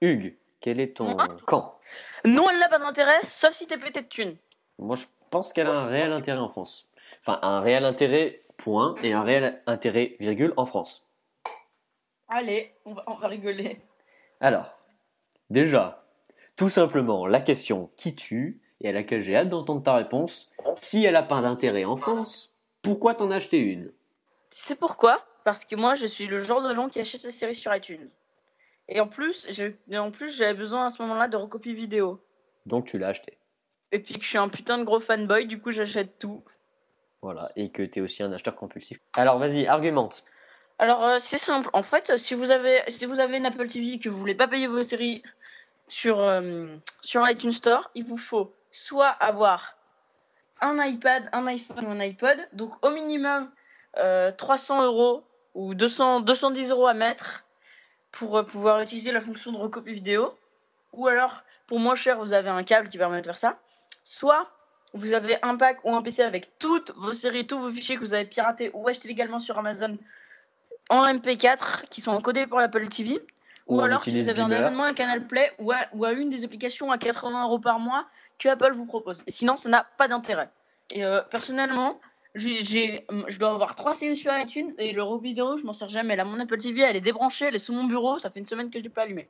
Hugues, 0.00 0.36
quel 0.60 0.78
est 0.80 0.96
ton 0.96 1.14
Moi? 1.14 1.26
camp? 1.46 1.78
Non, 2.24 2.48
elle 2.50 2.58
n'a 2.58 2.68
pas 2.68 2.78
d'intérêt, 2.78 3.18
sauf 3.26 3.50
si 3.52 3.66
t'es 3.66 3.78
pété 3.78 4.02
de 4.02 4.06
thunes. 4.06 4.36
Moi, 4.78 4.96
je 4.96 5.06
pense 5.30 5.52
qu'elle 5.52 5.66
a 5.66 5.76
un 5.76 5.86
réel 5.86 6.12
intérêt 6.12 6.38
en 6.38 6.48
France. 6.48 6.88
Enfin, 7.20 7.38
un 7.42 7.60
réel 7.60 7.84
intérêt, 7.84 8.40
point, 8.56 8.94
et 9.02 9.12
un 9.12 9.22
réel 9.22 9.62
intérêt, 9.66 10.16
virgule, 10.20 10.52
en 10.56 10.66
France. 10.66 11.04
Allez, 12.28 12.72
on 12.84 12.94
va, 12.94 13.02
on 13.08 13.14
va 13.14 13.28
rigoler. 13.28 13.80
Alors, 14.40 14.78
déjà, 15.50 16.04
tout 16.56 16.70
simplement, 16.70 17.26
la 17.26 17.40
question 17.40 17.90
qui 17.96 18.14
tue, 18.14 18.60
et 18.80 18.88
à 18.88 18.92
laquelle 18.92 19.22
j'ai 19.22 19.36
hâte 19.36 19.48
d'entendre 19.48 19.82
ta 19.82 19.94
réponse, 19.94 20.50
si 20.76 21.04
elle 21.04 21.12
n'a 21.12 21.22
pas 21.22 21.42
d'intérêt 21.42 21.84
en 21.84 21.96
France, 21.96 22.54
pourquoi 22.82 23.14
t'en 23.14 23.30
acheter 23.30 23.58
une? 23.58 23.92
Tu 24.50 24.58
sais 24.58 24.76
pourquoi? 24.76 25.24
Parce 25.44 25.64
que 25.64 25.76
moi, 25.76 25.94
je 25.94 26.06
suis 26.06 26.26
le 26.26 26.38
genre 26.38 26.62
de 26.66 26.74
gens 26.74 26.88
qui 26.88 27.00
achètent 27.00 27.24
les 27.24 27.30
séries 27.30 27.54
sur 27.54 27.74
iTunes. 27.74 28.08
Et 28.88 29.00
en 29.00 29.06
plus, 29.06 29.46
j'ai- 29.50 29.76
et 29.90 29.98
en 29.98 30.10
plus, 30.10 30.36
j'avais 30.36 30.54
besoin 30.54 30.86
à 30.86 30.90
ce 30.90 31.00
moment-là 31.02 31.28
de 31.28 31.36
recopies 31.36 31.74
vidéo. 31.74 32.20
Donc 32.66 32.86
tu 32.86 32.98
l'as 32.98 33.08
acheté. 33.08 33.38
Et 33.92 33.98
puis 34.00 34.14
que 34.14 34.22
je 34.22 34.28
suis 34.28 34.38
un 34.38 34.48
putain 34.48 34.78
de 34.78 34.84
gros 34.84 35.00
fanboy, 35.00 35.46
du 35.46 35.60
coup, 35.60 35.70
j'achète 35.70 36.18
tout. 36.18 36.42
Voilà, 37.22 37.48
et 37.56 37.70
que 37.70 37.82
t'es 37.82 38.00
aussi 38.00 38.22
un 38.22 38.32
acheteur 38.32 38.56
compulsif. 38.56 38.98
Alors 39.14 39.38
vas-y, 39.38 39.66
argumente. 39.66 40.24
Alors, 40.80 41.04
euh, 41.04 41.18
c'est 41.18 41.36
simple. 41.36 41.68
En 41.74 41.82
fait, 41.82 42.16
si 42.16 42.32
vous 42.32 42.50
avez, 42.50 42.80
si 42.88 43.04
une 43.04 43.44
Apple 43.44 43.66
TV 43.66 43.92
et 43.92 43.98
que 43.98 44.08
vous 44.08 44.18
voulez 44.18 44.34
pas 44.34 44.48
payer 44.48 44.66
vos 44.66 44.82
séries 44.82 45.22
sur, 45.88 46.20
euh, 46.20 46.74
iTunes 47.14 47.52
Store, 47.52 47.90
il 47.94 48.06
vous 48.06 48.16
faut 48.16 48.54
soit 48.72 49.08
avoir 49.08 49.76
un 50.62 50.82
iPad, 50.82 51.28
un 51.34 51.46
iPhone 51.48 51.84
ou 51.84 51.90
un 51.90 52.00
iPod. 52.00 52.38
Donc, 52.54 52.82
au 52.82 52.92
minimum, 52.92 53.50
euh, 53.98 54.32
300 54.32 54.82
euros 54.86 55.22
ou 55.52 55.74
200, 55.74 56.20
210 56.20 56.70
euros 56.70 56.86
à 56.86 56.94
mettre 56.94 57.44
pour 58.10 58.38
euh, 58.38 58.42
pouvoir 58.42 58.80
utiliser 58.80 59.12
la 59.12 59.20
fonction 59.20 59.52
de 59.52 59.58
recopie 59.58 59.92
vidéo. 59.92 60.38
Ou 60.94 61.08
alors, 61.08 61.42
pour 61.66 61.78
moins 61.78 61.94
cher, 61.94 62.18
vous 62.18 62.32
avez 62.32 62.48
un 62.48 62.64
câble 62.64 62.88
qui 62.88 62.96
permet 62.96 63.20
de 63.20 63.26
faire 63.26 63.36
ça. 63.36 63.58
Soit 64.02 64.50
vous 64.94 65.12
avez 65.12 65.36
un 65.42 65.58
pack 65.58 65.84
ou 65.84 65.94
un 65.94 66.00
PC 66.00 66.22
avec 66.22 66.58
toutes 66.58 66.92
vos 66.96 67.12
séries, 67.12 67.46
tous 67.46 67.60
vos 67.60 67.70
fichiers 67.70 67.96
que 67.96 68.00
vous 68.00 68.14
avez 68.14 68.24
piratés 68.24 68.70
ou 68.72 68.88
achetés 68.88 69.08
légalement 69.08 69.40
sur 69.40 69.58
Amazon 69.58 69.98
en 70.90 71.04
MP4 71.06 71.88
qui 71.88 72.00
sont 72.00 72.10
encodés 72.12 72.46
pour 72.46 72.58
l'Apple 72.60 72.86
TV. 72.88 73.18
Ou 73.66 73.76
alors 73.84 74.02
si 74.02 74.10
vous 74.20 74.28
avez 74.28 74.40
un 74.42 74.48
abonnement 74.66 74.84
à 74.84 74.92
Canal 74.92 75.26
Play 75.26 75.52
ou 75.58 75.70
à, 75.72 75.76
ou 75.94 76.04
à 76.04 76.12
une 76.12 76.28
des 76.28 76.44
applications 76.44 76.90
à 76.90 76.98
80 76.98 77.44
euros 77.44 77.58
par 77.60 77.78
mois 77.78 78.04
que 78.38 78.48
Apple 78.48 78.72
vous 78.72 78.84
propose. 78.86 79.22
Sinon, 79.28 79.56
ça 79.56 79.68
n'a 79.68 79.86
pas 79.96 80.08
d'intérêt. 80.08 80.50
Et 80.90 81.04
euh, 81.04 81.22
personnellement, 81.30 82.00
j'ai- 82.34 83.06
je 83.28 83.38
dois 83.38 83.50
avoir 83.50 83.74
trois 83.76 83.94
séries 83.94 84.16
sur 84.16 84.36
iTunes 84.36 84.72
et 84.78 84.92
le 84.92 85.04
vidéo, 85.22 85.56
je 85.56 85.64
m'en 85.64 85.72
sers 85.72 85.88
jamais. 85.88 86.16
Là, 86.16 86.24
mon 86.24 86.40
Apple 86.40 86.58
TV, 86.58 86.82
elle 86.82 86.96
est 86.96 87.00
débranchée, 87.00 87.46
elle 87.46 87.54
est 87.54 87.58
sous 87.60 87.72
mon 87.72 87.84
bureau, 87.84 88.18
ça 88.18 88.28
fait 88.30 88.40
une 88.40 88.46
semaine 88.46 88.70
que 88.70 88.78
je 88.78 88.84
l'ai 88.84 88.90
pas 88.90 89.02
allumée. 89.02 89.28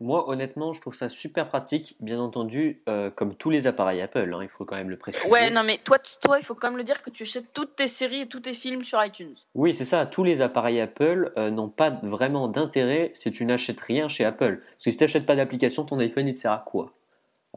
Moi, 0.00 0.28
honnêtement, 0.30 0.72
je 0.72 0.80
trouve 0.80 0.94
ça 0.94 1.10
super 1.10 1.48
pratique. 1.48 1.94
Bien 2.00 2.18
entendu, 2.20 2.82
euh, 2.88 3.10
comme 3.10 3.34
tous 3.34 3.50
les 3.50 3.66
appareils 3.66 4.00
Apple, 4.00 4.32
hein, 4.34 4.38
il 4.42 4.48
faut 4.48 4.64
quand 4.64 4.76
même 4.76 4.88
le 4.88 4.96
préciser. 4.96 5.28
Ouais, 5.28 5.50
non, 5.50 5.62
mais 5.62 5.76
toi, 5.84 5.98
toi, 6.22 6.38
il 6.38 6.44
faut 6.44 6.54
quand 6.54 6.68
même 6.68 6.78
le 6.78 6.84
dire 6.84 7.02
que 7.02 7.10
tu 7.10 7.24
achètes 7.24 7.52
toutes 7.52 7.76
tes 7.76 7.86
séries 7.86 8.22
et 8.22 8.26
tous 8.26 8.40
tes 8.40 8.54
films 8.54 8.82
sur 8.82 9.04
iTunes. 9.04 9.34
Oui, 9.54 9.74
c'est 9.74 9.84
ça. 9.84 10.06
Tous 10.06 10.24
les 10.24 10.40
appareils 10.40 10.80
Apple 10.80 11.32
euh, 11.36 11.50
n'ont 11.50 11.68
pas 11.68 11.90
vraiment 12.02 12.48
d'intérêt 12.48 13.10
si 13.14 13.30
tu 13.30 13.44
n'achètes 13.44 13.80
rien 13.82 14.08
chez 14.08 14.24
Apple. 14.24 14.60
Parce 14.72 14.84
que 14.84 14.90
si 14.90 14.96
tu 14.96 15.04
n'achètes 15.04 15.26
pas 15.26 15.36
d'application, 15.36 15.84
ton 15.84 15.98
iPhone, 15.98 16.26
il 16.26 16.34
te 16.34 16.40
sert 16.40 16.52
à 16.52 16.64
quoi? 16.66 16.92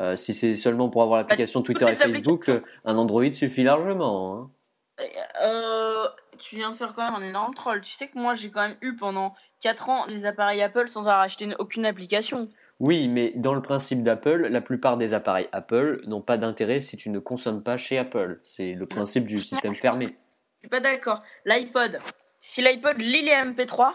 Euh, 0.02 0.18
Si 0.18 0.34
c'est 0.34 0.56
seulement 0.56 0.90
pour 0.90 1.02
avoir 1.04 1.20
l'application 1.20 1.62
Twitter 1.62 1.86
et 1.86 1.90
Bah, 1.90 1.96
Facebook, 1.96 2.52
un 2.84 2.98
Android 2.98 3.32
suffit 3.32 3.64
largement. 3.64 4.36
hein. 4.38 4.50
Euh, 5.42 6.08
tu 6.38 6.56
viens 6.56 6.70
de 6.70 6.76
faire 6.76 6.94
quand 6.94 7.04
même 7.06 7.16
un 7.22 7.28
énorme 7.28 7.54
troll. 7.54 7.82
Tu 7.82 7.92
sais 7.92 8.08
que 8.08 8.18
moi, 8.18 8.34
j'ai 8.34 8.52
quand 8.52 8.62
même 8.62 8.78
eu 8.82 8.96
pendant 8.96 9.34
4 9.60 9.90
ans 9.90 10.06
des 10.06 10.26
appareils 10.26 10.62
Apple 10.62 10.88
sans 10.88 11.02
avoir 11.08 11.22
acheté 11.22 11.46
une- 11.46 11.56
aucune 11.60 11.86
application. 11.86 12.48
Oui, 12.80 13.08
mais 13.08 13.32
dans 13.36 13.54
le 13.54 13.62
principe 13.62 14.04
d'Apple, 14.04 14.48
la 14.48 14.62
plupart 14.62 14.98
des 14.98 15.14
appareils 15.14 15.48
Apple 15.52 16.02
n'ont 16.06 16.22
pas 16.22 16.38
d'intérêt 16.38 16.80
si 16.80 16.98
tu 16.98 17.10
ne 17.10 17.20
consommes 17.20 17.64
pas 17.64 17.78
chez 17.78 17.98
Apple. 17.98 18.40
C'est 18.44 18.74
le 18.74 18.86
principe 18.86 19.26
du 19.26 19.38
système 19.40 19.76
fermé. 19.76 20.06
Je 20.08 20.12
suis 20.60 20.70
pas 20.70 20.80
d'accord. 20.80 21.22
L'iPod, 21.46 22.00
si 22.40 22.62
l'iPod 22.62 23.00
lit 23.00 23.22
les 23.22 23.32
MP3, 23.32 23.94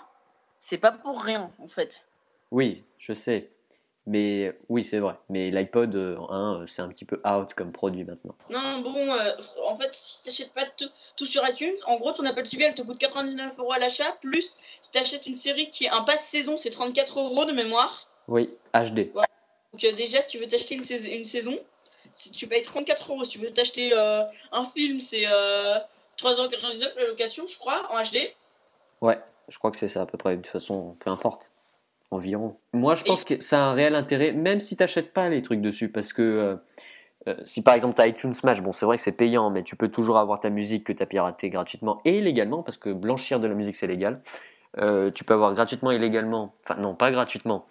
c'est 0.59 0.79
pas 0.79 0.93
pour 0.93 1.23
rien 1.23 1.51
en 1.59 1.67
fait. 1.67 2.07
Oui, 2.51 2.85
je 2.99 3.13
sais. 3.13 3.51
Mais 4.11 4.57
oui, 4.71 4.85
c'est 4.85 5.01
vrai. 5.01 5.15
Mais 5.29 5.51
l'iPod, 5.51 5.95
euh, 5.95 6.17
hein, 6.31 6.65
c'est 6.67 6.81
un 6.81 6.89
petit 6.89 7.05
peu 7.05 7.21
out 7.27 7.53
comme 7.55 7.73
produit 7.73 8.05
maintenant. 8.05 8.35
Non, 8.49 8.79
bon, 8.81 8.95
euh, 9.13 9.33
en 9.67 9.77
fait, 9.77 9.93
si 9.93 10.23
t'achètes 10.25 10.55
pas 10.55 10.65
tout, 10.65 10.89
tout 11.17 11.27
sur 11.27 11.47
iTunes, 11.47 11.75
en 11.87 11.97
gros, 11.97 12.13
ton 12.13 12.25
Apple 12.25 12.43
TV, 12.43 12.65
elle 12.65 12.75
te 12.75 12.81
coûte 12.81 12.99
99 12.99 13.59
euros 13.59 13.73
à 13.73 13.79
l'achat, 13.79 14.11
plus 14.23 14.57
si 14.81 14.93
t'achètes 14.93 15.27
une 15.27 15.37
série 15.37 15.69
qui 15.69 15.85
est 15.85 15.91
un 15.91 16.01
pass 16.03 16.25
saison, 16.25 16.57
c'est 16.57 16.71
34 16.71 17.21
euros 17.21 17.45
de 17.45 17.53
mémoire. 17.53 18.09
Oui, 18.29 18.49
HD. 18.73 19.13
Donc 19.13 19.85
euh, 19.85 19.93
déjà, 19.93 20.23
si 20.23 20.29
tu 20.29 20.39
veux 20.39 20.49
t'acheter 20.49 20.75
une, 20.77 20.85
sais- 20.85 21.15
une 21.15 21.27
saison, 21.27 21.59
si 22.11 22.33
tu 22.33 22.47
payes 22.47 22.63
34 22.63 23.13
euros. 23.13 23.25
Si 23.25 23.31
tu 23.31 23.39
veux 23.41 23.51
t'acheter 23.53 23.93
euh, 23.93 24.23
un 24.53 24.65
film, 24.65 25.01
c'est 25.01 25.27
euh, 25.27 25.75
3,99€ 26.19 26.97
la 26.97 27.07
location, 27.09 27.47
je 27.47 27.59
crois, 27.59 27.87
en 27.93 28.03
HD. 28.03 28.33
Ouais, 29.03 29.19
je 29.49 29.59
crois 29.59 29.71
que 29.71 29.77
c'est 29.77 29.89
ça 29.89 30.01
à 30.03 30.07
peu 30.07 30.17
près. 30.17 30.37
De 30.37 30.41
toute 30.43 30.51
façon, 30.51 30.97
peu 30.99 31.11
importe. 31.11 31.51
Environ. 32.11 32.57
Moi, 32.73 32.95
je 32.95 33.05
pense 33.05 33.25
que 33.25 33.41
ça 33.43 33.59
a 33.67 33.71
un 33.71 33.73
réel 33.75 33.95
intérêt, 33.95 34.33
même 34.33 34.61
si 34.61 34.77
t'achètes 34.77 35.13
pas 35.13 35.29
les 35.29 35.43
trucs 35.43 35.61
dessus, 35.61 35.91
parce 35.91 36.13
que 36.13 36.23
euh, 36.23 36.57
euh, 37.29 37.37
si 37.45 37.63
par 37.63 37.75
exemple 37.75 37.95
t'as 37.97 38.07
iTunes 38.07 38.33
Smash, 38.33 38.63
bon, 38.63 38.73
c'est 38.73 38.87
vrai 38.87 38.97
que 38.97 39.03
c'est 39.03 39.13
payant, 39.13 39.51
mais 39.51 39.63
tu 39.63 39.77
peux 39.77 39.89
toujours 39.89 40.17
avoir 40.19 40.41
ta 40.41 40.49
musique 40.51 40.85
que 40.85 40.93
t'as 40.95 41.05
piratée 41.07 41.51
gratuitement 41.51 42.01
et 42.05 42.19
illégalement, 42.19 42.63
parce 42.63 42.79
que 42.79 42.91
blanchir 42.91 43.41
de 43.41 43.47
la 43.47 43.55
musique 43.55 43.77
c'est 43.77 43.87
légal. 43.87 44.23
Euh, 44.79 45.11
tu 45.11 45.25
peux 45.25 45.35
avoir 45.35 45.53
gratuitement 45.55 45.91
et 45.91 45.97
illégalement, 45.97 46.55
enfin 46.65 46.81
non, 46.81 46.95
pas 46.95 47.11
gratuitement, 47.11 47.67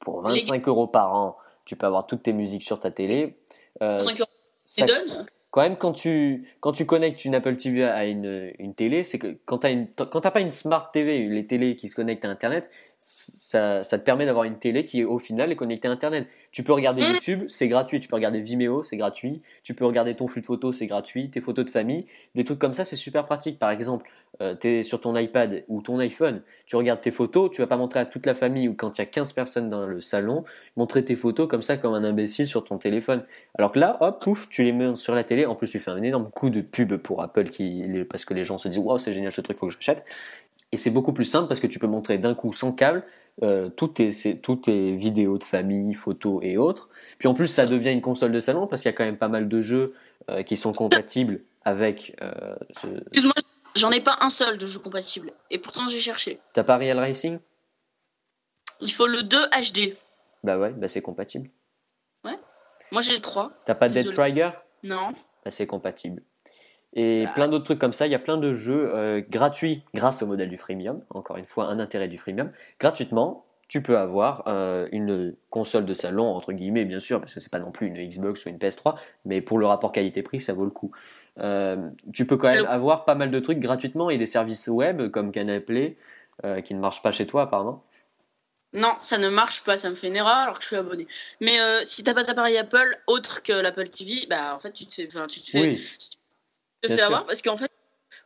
pour 0.00 0.20
25 0.22 0.66
euros 0.68 0.86
par 0.86 1.14
an, 1.14 1.36
tu 1.64 1.74
peux 1.76 1.86
avoir 1.86 2.06
toutes 2.06 2.22
tes 2.22 2.32
musiques 2.32 2.62
sur 2.64 2.78
ta 2.78 2.90
télé. 2.90 3.36
Euh, 3.82 4.00
5 4.00 4.20
euros. 4.20 4.30
ça- 4.64 4.86
Tu 4.86 4.92
donnes? 4.92 5.26
Quand 5.52 5.60
même 5.60 5.76
quand 5.76 5.92
tu 5.92 6.44
quand 6.60 6.72
tu 6.72 6.86
connectes 6.86 7.24
une 7.24 7.34
Apple 7.36 7.54
TV 7.56 7.84
à 7.84 8.06
une, 8.06 8.50
une 8.58 8.74
télé, 8.74 9.04
c'est 9.04 9.18
que 9.18 9.36
quand 9.44 9.58
t'as 9.58 9.70
une 9.70 9.86
quand 9.94 10.20
t'as 10.20 10.30
pas 10.32 10.40
une 10.40 10.50
smart 10.50 10.90
TV, 10.92 11.28
les 11.28 11.46
télés 11.46 11.76
qui 11.76 11.88
se 11.88 11.94
connectent 11.94 12.24
à 12.24 12.30
Internet, 12.30 12.68
ça, 12.98 13.82
ça 13.84 13.98
te 13.98 14.04
permet 14.04 14.24
d'avoir 14.26 14.44
une 14.44 14.58
télé 14.58 14.84
qui 14.84 15.04
au 15.04 15.18
final 15.18 15.52
est 15.52 15.56
connectée 15.56 15.88
à 15.88 15.90
Internet. 15.90 16.26
Tu 16.52 16.62
peux 16.62 16.72
regarder 16.72 17.02
Mm. 17.02 17.12
YouTube, 17.14 17.44
c'est 17.48 17.68
gratuit. 17.68 18.00
Tu 18.00 18.08
peux 18.08 18.16
regarder 18.16 18.40
Vimeo, 18.40 18.82
c'est 18.82 18.96
gratuit. 18.96 19.42
Tu 19.62 19.74
peux 19.74 19.84
regarder 19.84 20.14
ton 20.14 20.26
flux 20.26 20.40
de 20.40 20.46
photos, 20.46 20.78
c'est 20.78 20.86
gratuit. 20.86 21.28
Tes 21.30 21.40
photos 21.40 21.64
de 21.64 21.70
famille, 21.70 22.06
des 22.34 22.44
trucs 22.44 22.58
comme 22.58 22.74
ça, 22.74 22.84
c'est 22.84 22.96
super 22.96 23.26
pratique. 23.26 23.58
Par 23.58 23.70
exemple, 23.70 24.08
euh, 24.40 24.54
t'es 24.54 24.82
sur 24.82 25.00
ton 25.00 25.14
iPad 25.16 25.62
ou 25.68 25.82
ton 25.82 25.98
iPhone, 25.98 26.42
tu 26.66 26.76
regardes 26.76 27.00
tes 27.00 27.10
photos, 27.10 27.50
tu 27.50 27.60
vas 27.60 27.66
pas 27.66 27.76
montrer 27.76 28.00
à 28.00 28.06
toute 28.06 28.24
la 28.24 28.34
famille 28.34 28.68
ou 28.68 28.74
quand 28.74 28.96
il 28.98 29.00
y 29.00 29.04
a 29.04 29.06
15 29.06 29.32
personnes 29.34 29.68
dans 29.68 29.86
le 29.86 30.00
salon, 30.00 30.44
montrer 30.76 31.04
tes 31.04 31.16
photos 31.16 31.48
comme 31.48 31.62
ça 31.62 31.76
comme 31.76 31.92
un 31.94 32.02
imbécile 32.02 32.46
sur 32.46 32.64
ton 32.64 32.78
téléphone. 32.78 33.24
Alors 33.58 33.72
que 33.72 33.78
là, 33.78 33.98
hop, 34.00 34.22
pouf, 34.22 34.48
tu 34.48 34.62
les 34.62 34.72
mets 34.72 34.96
sur 34.96 35.14
la 35.14 35.22
télé. 35.22 35.44
En 35.46 35.54
plus, 35.54 35.70
tu 35.70 35.78
fais 35.80 35.90
un 35.90 36.02
énorme 36.02 36.30
coup 36.30 36.48
de 36.50 36.62
pub 36.62 36.96
pour 36.96 37.22
Apple 37.22 37.44
qui, 37.44 37.84
parce 38.08 38.24
que 38.24 38.32
les 38.34 38.44
gens 38.44 38.58
se 38.58 38.68
disent, 38.68 38.78
waouh, 38.78 38.98
c'est 38.98 39.12
génial 39.12 39.32
ce 39.32 39.42
truc, 39.42 39.58
faut 39.58 39.66
que 39.66 39.74
j'achète. 39.74 40.04
Et 40.72 40.78
c'est 40.78 40.90
beaucoup 40.90 41.12
plus 41.12 41.26
simple 41.26 41.48
parce 41.48 41.60
que 41.60 41.66
tu 41.66 41.78
peux 41.78 41.86
montrer 41.86 42.16
d'un 42.16 42.34
coup 42.34 42.52
sans 42.54 42.72
câble 42.72 43.02
euh, 43.42 43.68
toutes, 43.68 43.94
tes, 43.94 44.10
c'est- 44.10 44.36
toutes 44.36 44.62
tes 44.64 44.94
vidéos 44.94 45.38
de 45.38 45.44
famille, 45.44 45.92
photos 45.94 46.40
et 46.42 46.56
autres. 46.56 46.88
Puis 47.18 47.28
en 47.28 47.34
plus, 47.34 47.46
ça 47.48 47.66
devient 47.66 47.90
une 47.92 48.00
console 48.00 48.32
de 48.32 48.40
salon 48.40 48.66
parce 48.66 48.82
qu'il 48.82 48.90
y 48.90 48.94
a 48.94 48.96
quand 48.96 49.04
même 49.04 49.16
pas 49.18 49.28
mal 49.28 49.48
de 49.48 49.60
jeux 49.60 49.94
euh, 50.30 50.42
qui 50.42 50.56
sont 50.56 50.72
compatibles 50.72 51.40
avec 51.64 52.14
euh, 52.22 52.56
ce... 52.80 52.86
Excuse-moi, 53.12 53.32
j'en 53.76 53.90
ai 53.90 54.00
pas 54.00 54.16
un 54.20 54.30
seul 54.30 54.58
de 54.58 54.66
jeu 54.66 54.78
compatible. 54.78 55.32
Et 55.50 55.58
pourtant, 55.58 55.88
j'ai 55.88 56.00
cherché. 56.00 56.40
T'as 56.52 56.64
pas 56.64 56.76
Real 56.76 56.98
Racing? 56.98 57.38
Il 58.80 58.92
faut 58.92 59.06
le 59.06 59.22
2 59.22 59.36
HD. 59.48 59.96
Bah 60.42 60.58
ouais, 60.58 60.70
bah 60.70 60.88
c'est 60.88 61.02
compatible. 61.02 61.50
Moi, 62.90 63.00
j'ai 63.00 63.14
le 63.14 63.20
3. 63.20 63.52
T'as 63.64 63.74
pas 63.74 63.88
Dead. 63.88 64.10
Trigger? 64.10 64.50
Non. 64.82 65.12
bah, 65.44 65.50
c'est 65.50 65.66
compatible. 65.66 66.22
Et 66.92 67.24
Bah. 67.24 67.32
plein 67.32 67.48
d'autres 67.48 67.64
trucs 67.64 67.78
comme 67.78 67.94
ça, 67.94 68.06
il 68.06 68.10
y 68.12 68.14
a 68.14 68.18
plein 68.18 68.36
de 68.36 68.52
jeux 68.52 68.94
euh, 68.94 69.22
gratuits 69.26 69.82
grâce 69.94 70.22
au 70.22 70.26
modèle 70.26 70.50
du 70.50 70.58
freemium. 70.58 71.00
Encore 71.08 71.38
une 71.38 71.46
fois, 71.46 71.68
un 71.68 71.78
intérêt 71.78 72.08
du 72.08 72.18
freemium. 72.18 72.52
Gratuitement, 72.78 73.46
tu 73.68 73.80
peux 73.82 73.96
avoir 73.96 74.42
euh, 74.46 74.88
une 74.92 75.34
console 75.48 75.86
de 75.86 75.94
salon, 75.94 76.26
entre 76.34 76.52
guillemets, 76.52 76.84
bien 76.84 77.00
sûr, 77.00 77.18
parce 77.18 77.32
que 77.32 77.40
c'est 77.40 77.50
pas 77.50 77.60
non 77.60 77.70
plus 77.72 77.86
une 77.86 77.96
Xbox 77.96 78.44
ou 78.44 78.50
une 78.50 78.58
PS3, 78.58 78.96
mais 79.24 79.40
pour 79.40 79.58
le 79.58 79.64
rapport 79.64 79.90
qualité-prix, 79.92 80.42
ça 80.42 80.52
vaut 80.52 80.64
le 80.66 80.70
coup. 80.70 80.90
Euh, 81.38 81.90
tu 82.12 82.26
peux 82.26 82.36
quand 82.36 82.48
même 82.48 82.66
avoir 82.66 83.04
pas 83.04 83.14
mal 83.14 83.30
de 83.30 83.38
trucs 83.40 83.58
gratuitement 83.58 84.10
et 84.10 84.18
des 84.18 84.26
services 84.26 84.68
web 84.68 85.10
comme 85.10 85.32
Canal 85.32 85.64
Play 85.64 85.96
euh, 86.44 86.60
qui 86.60 86.74
ne 86.74 86.80
marchent 86.80 87.02
pas 87.02 87.12
chez 87.12 87.26
toi, 87.26 87.42
apparemment. 87.42 87.84
Non, 88.74 88.94
ça 89.00 89.18
ne 89.18 89.28
marche 89.28 89.64
pas, 89.64 89.76
ça 89.76 89.90
me 89.90 89.94
fait 89.94 90.08
une 90.08 90.16
erreur 90.16 90.36
alors 90.36 90.56
que 90.58 90.62
je 90.62 90.68
suis 90.68 90.76
abonné. 90.76 91.06
Mais 91.40 91.60
euh, 91.60 91.82
si 91.84 92.04
t'as 92.04 92.14
pas 92.14 92.24
d'appareil 92.24 92.56
Apple 92.56 92.98
autre 93.06 93.42
que 93.42 93.52
l'Apple 93.52 93.88
TV, 93.88 94.26
bah 94.26 94.54
en 94.54 94.58
fait 94.58 94.72
tu 94.72 94.86
te 94.86 94.94
fais, 94.94 95.08
enfin, 95.08 95.26
tu 95.26 95.40
te 95.40 95.50
fais, 95.50 95.60
Oui, 95.60 95.88
tu 95.98 96.88
te 96.88 96.96
fais 96.96 97.02
avoir 97.02 97.26
parce 97.26 97.42
qu'en 97.42 97.56
fait, 97.56 97.70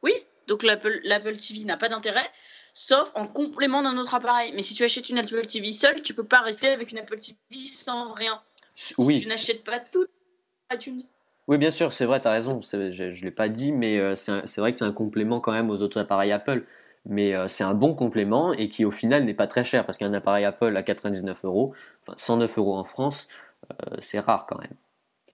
oui, 0.02 0.12
donc 0.46 0.62
l'Apple 0.62 1.36
TV 1.36 1.64
n'a 1.64 1.76
pas 1.76 1.88
d'intérêt, 1.88 2.26
sauf 2.74 3.10
en 3.14 3.26
complément 3.26 3.82
d'un 3.82 3.98
autre 3.98 4.14
appareil. 4.14 4.52
Mais 4.54 4.62
si 4.62 4.74
tu 4.74 4.84
achètes 4.84 5.08
une 5.08 5.18
Apple 5.18 5.44
TV 5.46 5.72
seule, 5.72 6.00
tu 6.02 6.14
peux 6.14 6.24
pas 6.24 6.40
rester 6.40 6.68
avec 6.68 6.92
une 6.92 6.98
Apple 6.98 7.18
TV 7.18 7.66
sans 7.66 8.12
rien. 8.12 8.40
Si 8.76 8.94
oui. 8.98 9.22
tu 9.22 9.26
n'achètes 9.26 9.64
pas 9.64 9.80
tout 9.80 10.06
iTunes. 10.72 11.02
Oui, 11.48 11.58
bien 11.58 11.70
sûr, 11.70 11.92
c'est 11.92 12.06
vrai, 12.06 12.20
tu 12.20 12.28
as 12.28 12.32
raison. 12.32 12.60
Je 12.62 12.76
ne 12.76 13.24
l'ai 13.24 13.30
pas 13.30 13.48
dit, 13.48 13.72
mais 13.72 13.98
euh, 13.98 14.16
c'est 14.16 14.58
vrai 14.58 14.72
que 14.72 14.78
c'est 14.78 14.84
un 14.84 14.92
complément 14.92 15.40
quand 15.40 15.52
même 15.52 15.70
aux 15.70 15.80
autres 15.80 16.00
appareils 16.00 16.32
Apple. 16.32 16.64
Mais 17.08 17.34
euh, 17.36 17.46
c'est 17.46 17.62
un 17.62 17.74
bon 17.74 17.94
complément 17.94 18.52
et 18.52 18.68
qui 18.68 18.84
au 18.84 18.90
final 18.90 19.24
n'est 19.24 19.34
pas 19.34 19.46
très 19.46 19.62
cher 19.62 19.86
parce 19.86 19.96
qu'un 19.96 20.12
appareil 20.12 20.44
Apple 20.44 20.76
à 20.76 20.82
99 20.82 21.44
euros, 21.44 21.72
enfin 22.02 22.14
109 22.16 22.58
euros 22.58 22.76
en 22.76 22.82
France, 22.82 23.28
euh, 23.70 23.96
c'est 24.00 24.18
rare 24.18 24.46
quand 24.48 24.58
même. 24.58 24.74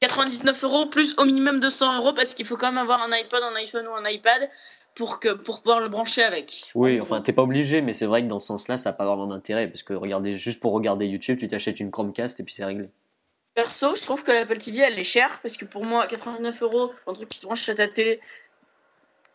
99 0.00 0.64
euros 0.64 0.86
plus 0.86 1.14
au 1.16 1.24
minimum 1.24 1.60
200 1.60 1.98
euros 1.98 2.12
parce 2.12 2.34
qu'il 2.34 2.44
faut 2.44 2.58
quand 2.58 2.66
même 2.66 2.78
avoir 2.78 3.02
un 3.02 3.10
iPod, 3.12 3.40
un 3.42 3.54
iPhone 3.54 3.86
ou 3.86 3.94
un 3.94 4.06
iPad 4.06 4.50
pour, 4.94 5.18
que, 5.18 5.30
pour 5.30 5.62
pouvoir 5.62 5.80
le 5.80 5.88
brancher 5.88 6.22
avec. 6.22 6.70
Oui, 6.74 7.00
En 7.00 7.04
enfin, 7.04 7.22
t'es 7.22 7.32
pas 7.32 7.42
obligé, 7.42 7.80
mais 7.80 7.94
c'est 7.94 8.04
vrai 8.06 8.22
que 8.22 8.28
dans 8.28 8.38
ce 8.40 8.48
sens-là, 8.48 8.76
ça 8.76 8.90
n'a 8.90 8.94
pas 8.94 9.06
vraiment 9.06 9.28
d'intérêt 9.28 9.68
parce 9.68 9.82
que 9.82 9.94
regarder, 9.94 10.36
juste 10.36 10.60
pour 10.60 10.72
regarder 10.72 11.06
YouTube, 11.06 11.38
tu 11.38 11.48
t'achètes 11.48 11.80
une 11.80 11.90
Chromecast 11.90 12.38
et 12.38 12.42
puis 12.42 12.54
c'est 12.54 12.66
réglé. 12.66 12.90
Perso, 13.54 13.94
je 13.94 14.00
trouve 14.00 14.24
que 14.24 14.32
l'Apple 14.32 14.56
TV 14.56 14.78
elle 14.78 14.98
est 14.98 15.04
chère 15.04 15.40
parce 15.42 15.56
que 15.56 15.64
pour 15.64 15.84
moi, 15.84 16.06
89 16.06 16.62
euros 16.62 16.88
pour 16.88 17.12
un 17.12 17.14
truc 17.14 17.28
qui 17.28 17.38
se 17.38 17.46
branche 17.46 17.68
à 17.68 17.74
ta 17.74 17.88
télé, 17.88 18.20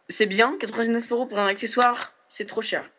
c'est 0.09 0.25
bien. 0.25 0.57
99 0.59 1.12
euros 1.12 1.25
pour 1.25 1.38
un 1.38 1.47
accessoire, 1.47 2.13
c'est 2.27 2.45
trop 2.45 2.62
cher. 2.62 2.89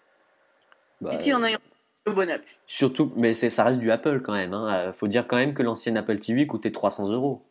Bah, 1.00 1.10
en 1.12 1.42
ayant 1.44 1.58
le 2.06 2.12
bon 2.12 2.30
app. 2.30 2.42
Surtout, 2.66 3.12
mais 3.16 3.34
ça 3.34 3.64
reste 3.64 3.80
du 3.80 3.90
Apple 3.90 4.20
quand 4.22 4.32
même. 4.32 4.54
Hein. 4.54 4.75
Euh, 4.75 4.92
Faut 4.92 5.08
dire 5.08 5.26
quand 5.26 5.37
même 5.37 5.54
que 5.54 5.62
l'ancienne 5.62 5.96
Apple 5.96 6.18
TV 6.18 6.46
coûtait 6.46 6.72
300 6.72 7.08
euros. 7.10 7.44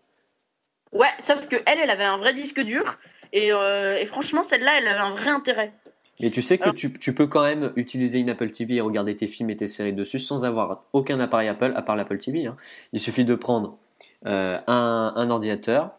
Ouais, 0.93 1.07
sauf 1.19 1.47
que 1.47 1.57
elle, 1.65 1.79
elle 1.79 1.89
avait 1.89 2.05
un 2.05 2.17
vrai 2.17 2.33
disque 2.33 2.61
dur 2.61 2.97
et, 3.33 3.51
euh, 3.51 3.97
et 3.97 4.05
franchement, 4.05 4.43
celle-là, 4.43 4.77
elle 4.77 4.87
avait 4.87 4.99
un 4.99 5.11
vrai 5.11 5.29
intérêt. 5.29 5.73
Mais 6.19 6.31
tu 6.31 6.41
sais 6.41 6.57
que 6.57 6.69
tu, 6.71 6.91
tu 6.97 7.13
peux 7.13 7.27
quand 7.27 7.43
même 7.43 7.71
utiliser 7.75 8.19
une 8.19 8.29
Apple 8.29 8.49
TV 8.49 8.75
et 8.75 8.81
regarder 8.81 9.15
tes 9.15 9.27
films 9.27 9.49
et 9.51 9.57
tes 9.57 9.67
séries 9.67 9.93
dessus 9.93 10.17
sans 10.19 10.45
avoir 10.45 10.83
aucun 10.93 11.19
appareil 11.19 11.47
Apple 11.47 11.73
à 11.75 11.81
part 11.83 11.95
l'Apple 11.95 12.17
TV. 12.17 12.47
hein. 12.47 12.57
Il 12.91 12.99
suffit 12.99 13.23
de 13.25 13.35
prendre 13.35 13.77
euh, 14.25 14.59
un, 14.67 15.13
un 15.15 15.29
ordinateur, 15.29 15.91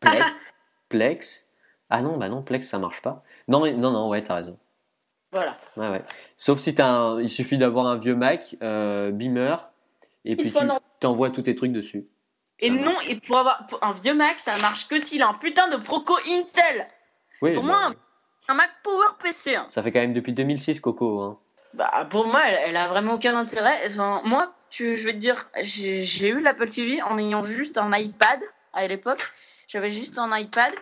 Plex, 0.00 0.26
Plex. 0.88 1.46
Ah 1.90 2.02
non, 2.02 2.16
bah 2.16 2.28
non, 2.28 2.42
Plex 2.42 2.66
ça 2.68 2.78
marche 2.78 3.00
pas. 3.02 3.22
Non, 3.46 3.60
mais- 3.60 3.72
non, 3.72 3.90
non, 3.92 4.08
ouais, 4.08 4.22
t'as 4.22 4.34
raison. 4.36 4.58
Voilà. 5.32 5.56
Ouais, 5.76 5.88
ouais. 5.88 6.02
Sauf 6.36 6.58
si 6.58 6.74
t'as 6.74 6.88
un, 6.90 7.20
il 7.20 7.28
suffit 7.28 7.58
d'avoir 7.58 7.86
un 7.86 7.96
vieux 7.96 8.14
Mac, 8.16 8.56
euh, 8.62 9.10
Beamer, 9.10 9.68
et 10.24 10.34
puis 10.36 10.48
Il 10.48 10.52
tu 10.52 10.66
t'envoies 11.00 11.30
tous 11.30 11.42
tes 11.42 11.54
trucs 11.54 11.72
dessus. 11.72 12.06
Et 12.60 12.68
Ça 12.68 12.74
non, 12.74 12.94
et 13.08 13.16
pour 13.16 13.38
avoir 13.38 13.66
pour 13.68 13.82
un 13.84 13.92
vieux 13.92 14.14
Mac, 14.14 14.40
ça 14.40 14.56
marche 14.58 14.88
que 14.88 14.98
s'il 14.98 15.22
a 15.22 15.28
un 15.28 15.34
putain 15.34 15.68
de 15.68 15.76
Proco 15.76 16.14
Intel. 16.28 16.86
Oui, 17.40 17.54
Pour 17.54 17.62
bah, 17.62 17.68
moi, 17.68 17.84
Un 17.86 17.94
Mac 18.54 18.70
Power 18.82 19.06
PC. 19.22 19.56
hein. 19.56 19.66
ça 19.68 19.82
fait 19.82 19.92
quand 19.92 20.00
même 20.00 20.14
depuis 20.14 20.32
2006, 20.32 20.80
Coco. 20.80 21.20
Hein. 21.20 21.38
Bah, 21.74 22.06
pour 22.10 22.26
moi, 22.26 22.40
elle, 22.46 22.58
elle 22.70 22.76
a 22.76 22.86
vraiment 22.86 23.14
aucun 23.14 23.36
intérêt. 23.36 23.78
Enfin, 23.86 24.22
moi, 24.24 24.54
tu, 24.70 24.96
je 24.96 25.04
vais 25.04 25.12
te 25.12 25.18
dire, 25.18 25.48
j'ai 25.60 26.28
eu 26.28 26.40
l'Apple 26.40 26.68
TV 26.68 27.02
en 27.02 27.18
ayant 27.18 27.42
juste 27.42 27.78
un 27.78 27.94
iPad 27.96 28.40
à 28.72 28.86
l'époque. 28.86 29.20
J'avais 29.66 29.90
juste 29.90 30.18
un 30.18 30.34
iPad 30.36 30.72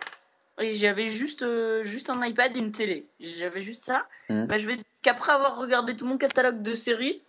et 0.59 0.73
j'avais 0.73 1.09
juste, 1.09 1.43
euh, 1.43 1.83
juste 1.83 2.09
un 2.09 2.25
iPad 2.25 2.55
et 2.55 2.59
une 2.59 2.71
télé. 2.71 3.05
J'avais 3.19 3.61
juste 3.61 3.83
ça. 3.83 4.05
Bah, 4.29 4.57
je 4.57 4.65
vais 4.65 4.77
qu'après 5.01 5.33
avoir 5.33 5.57
regardé 5.57 5.95
tout 5.95 6.05
mon 6.05 6.17
catalogue 6.17 6.61
de 6.61 6.73
séries, 6.73 7.21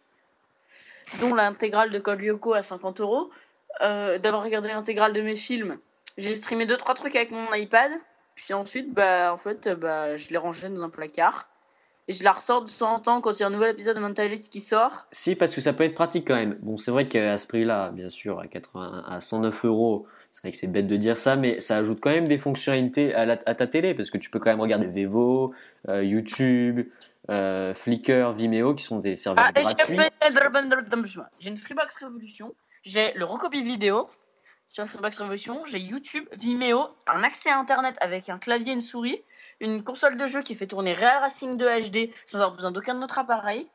dont 1.20 1.34
l'intégrale 1.34 1.90
de 1.90 1.98
Code 1.98 2.20
Lyoko 2.20 2.54
à 2.54 2.62
50 2.62 3.00
euros, 3.00 3.30
euh, 3.80 4.18
d'avoir 4.18 4.42
regardé 4.44 4.68
l'intégrale 4.68 5.12
de 5.12 5.20
mes 5.20 5.36
films. 5.36 5.78
J'ai 6.16 6.34
streamé 6.34 6.66
deux 6.66 6.76
trois 6.76 6.94
trucs 6.94 7.14
avec 7.16 7.30
mon 7.30 7.52
iPad, 7.54 7.92
puis 8.38 8.54
ensuite, 8.54 8.94
bah, 8.94 9.32
en 9.32 9.36
fait, 9.36 9.68
bah, 9.68 10.16
je 10.16 10.30
les 10.30 10.36
rangeais 10.38 10.68
dans 10.70 10.82
un 10.84 10.88
placard. 10.90 11.48
Et 12.06 12.12
je 12.14 12.24
la 12.24 12.32
ressors 12.32 12.64
de 12.64 12.70
temps 12.70 12.94
en 12.94 12.98
temps 13.00 13.20
quand 13.20 13.32
il 13.38 13.40
y 13.40 13.42
a 13.42 13.48
un 13.48 13.50
nouvel 13.50 13.72
épisode 13.72 13.96
de 13.96 14.00
Mentalist 14.00 14.48
qui 14.50 14.60
sort. 14.60 15.06
Si, 15.10 15.34
parce 15.34 15.54
que 15.54 15.60
ça 15.60 15.74
peut 15.74 15.84
être 15.84 15.94
pratique 15.94 16.26
quand 16.26 16.36
même. 16.36 16.56
Bon, 16.62 16.78
c'est 16.78 16.90
vrai 16.90 17.06
qu'à 17.06 17.36
ce 17.36 17.46
prix-là, 17.48 17.90
bien 17.90 18.08
sûr, 18.08 18.40
à, 18.40 18.46
80, 18.46 19.04
à 19.06 19.20
109 19.20 19.64
euros, 19.66 20.06
c'est 20.32 20.40
vrai 20.42 20.50
que 20.52 20.56
c'est 20.56 20.68
bête 20.68 20.86
de 20.86 20.96
dire 20.96 21.18
ça, 21.18 21.36
mais 21.36 21.60
ça 21.60 21.76
ajoute 21.76 21.98
quand 22.00 22.08
même 22.10 22.26
des 22.28 22.38
fonctionnalités 22.38 23.12
à, 23.14 23.26
la- 23.26 23.38
à 23.44 23.54
ta 23.54 23.66
télé, 23.66 23.92
parce 23.94 24.10
que 24.10 24.16
tu 24.16 24.30
peux 24.30 24.38
quand 24.38 24.48
même 24.48 24.60
regarder 24.60 24.86
Vevo, 24.86 25.52
euh, 25.88 26.02
YouTube, 26.02 26.88
euh, 27.30 27.74
Flickr, 27.74 28.32
Vimeo, 28.32 28.74
qui 28.74 28.84
sont 28.84 29.00
des 29.00 29.16
serveurs 29.16 29.44
Ah, 29.46 29.52
gratuits. 29.60 29.98
j'ai 31.40 31.48
une 31.50 31.56
Freebox 31.58 31.96
Révolution, 31.96 32.54
j'ai 32.84 33.12
le 33.16 33.24
Rocobie 33.26 33.62
vidéo 33.62 34.08
sur 34.68 34.86
Freebox 34.86 35.18
Révolution, 35.18 35.64
j'ai 35.64 35.78
YouTube, 35.80 36.26
Vimeo, 36.32 36.88
un 37.06 37.22
accès 37.24 37.50
à 37.50 37.58
Internet 37.58 37.96
avec 38.00 38.28
un 38.28 38.38
clavier 38.38 38.70
et 38.70 38.74
une 38.74 38.80
souris, 38.80 39.22
une 39.60 39.82
console 39.82 40.16
de 40.16 40.26
jeu 40.26 40.42
qui 40.42 40.54
fait 40.54 40.66
tourner 40.66 40.92
Ray 40.92 41.18
Racing 41.18 41.56
2 41.56 41.80
HD 41.90 42.10
sans 42.26 42.38
avoir 42.38 42.52
besoin 42.54 42.70
d'aucun 42.70 43.00
autre 43.02 43.18
appareil. 43.18 43.68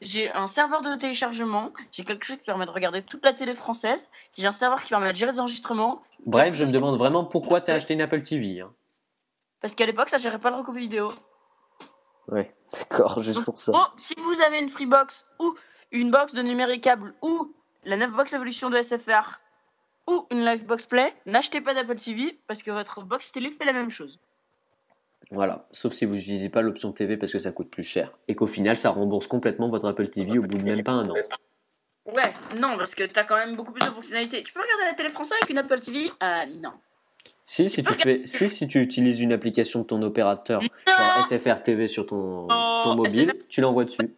J'ai 0.00 0.32
un 0.32 0.46
serveur 0.46 0.80
de 0.80 0.94
téléchargement, 0.94 1.72
j'ai 1.92 2.04
quelque 2.04 2.24
chose 2.24 2.38
qui 2.38 2.44
permet 2.44 2.64
de 2.64 2.70
regarder 2.70 3.02
toute 3.02 3.22
la 3.24 3.34
télé 3.34 3.54
française, 3.54 4.08
j'ai 4.36 4.46
un 4.46 4.52
serveur 4.52 4.82
qui 4.82 4.88
permet 4.88 5.10
de 5.12 5.16
gérer 5.16 5.32
des 5.32 5.40
enregistrements, 5.40 6.00
Bref, 6.24 6.54
je 6.54 6.64
me 6.64 6.72
demande 6.72 6.96
vraiment 6.96 7.24
pourquoi 7.24 7.60
tu 7.60 7.70
as 7.70 7.74
acheté 7.74 7.92
une 7.92 8.00
Apple 8.00 8.22
TV. 8.22 8.60
hein. 8.60 8.72
parce 9.60 9.74
qu'à 9.74 9.84
l'époque 9.84 10.08
ça 10.08 10.16
gérait 10.16 10.38
pas 10.38 10.48
le 10.50 10.56
Rocobie 10.56 10.80
vidéo. 10.80 11.12
Ouais, 12.28 12.54
d'accord, 12.72 13.20
juste 13.22 13.44
pour 13.44 13.58
ça. 13.58 13.72
Bon, 13.72 13.84
si 13.96 14.14
vous 14.16 14.40
avez 14.40 14.58
une 14.58 14.70
Freebox 14.70 15.28
ou 15.38 15.54
une 15.90 16.10
box 16.10 16.32
de 16.32 16.40
numéricable 16.42 17.14
ou 17.20 17.54
la 17.84 17.96
9 17.98 18.12
box 18.12 18.32
Evolution 18.32 18.70
de 18.70 18.80
SFR 18.80 19.38
ou 20.10 20.26
une 20.30 20.44
Livebox 20.44 20.86
Play, 20.86 21.12
n'achetez 21.26 21.60
pas 21.60 21.74
d'Apple 21.74 21.94
TV 21.96 22.38
parce 22.46 22.62
que 22.62 22.70
votre 22.70 23.02
box 23.02 23.32
télé 23.32 23.50
fait 23.50 23.64
la 23.64 23.72
même 23.72 23.90
chose. 23.90 24.18
Voilà, 25.30 25.68
sauf 25.70 25.92
si 25.92 26.04
vous 26.06 26.14
n'utilisez 26.14 26.48
pas 26.48 26.60
l'option 26.62 26.90
TV 26.92 27.16
parce 27.16 27.30
que 27.32 27.38
ça 27.38 27.52
coûte 27.52 27.70
plus 27.70 27.84
cher. 27.84 28.12
Et 28.26 28.34
qu'au 28.34 28.48
final, 28.48 28.76
ça 28.76 28.90
rembourse 28.90 29.28
complètement 29.28 29.68
votre 29.68 29.86
Apple 29.88 30.08
TV 30.08 30.38
au 30.38 30.42
bout 30.42 30.58
de 30.58 30.64
même 30.64 30.82
pas 30.82 30.92
un 30.92 31.08
an. 31.08 31.14
Ouais, 32.06 32.32
non, 32.60 32.76
parce 32.76 32.94
que 32.96 33.04
t'as 33.04 33.22
quand 33.22 33.36
même 33.36 33.54
beaucoup 33.54 33.72
plus 33.72 33.86
de 33.86 33.92
fonctionnalités. 33.92 34.42
Tu 34.42 34.52
peux 34.52 34.60
regarder 34.60 34.84
la 34.84 34.94
télé 34.94 35.08
française 35.10 35.38
avec 35.40 35.50
une 35.50 35.58
Apple 35.58 35.78
TV 35.78 36.10
Ah 36.18 36.46
non. 36.46 36.72
Si, 37.46 37.68
si 37.68 37.82
tu, 37.82 37.92
fais, 37.94 38.22
si, 38.26 38.48
si 38.50 38.66
tu 38.68 38.80
utilises 38.80 39.20
une 39.20 39.32
application 39.32 39.80
de 39.80 39.84
ton 39.84 40.00
opérateur, 40.02 40.60
genre 40.62 41.26
SFR 41.28 41.62
TV 41.62 41.88
sur 41.88 42.06
ton, 42.06 42.46
ton 42.48 42.92
Oh, 42.92 42.94
mobile, 42.96 43.30
SFR. 43.30 43.46
tu 43.48 43.60
l'envoies 43.60 43.84
dessus. 43.84 44.14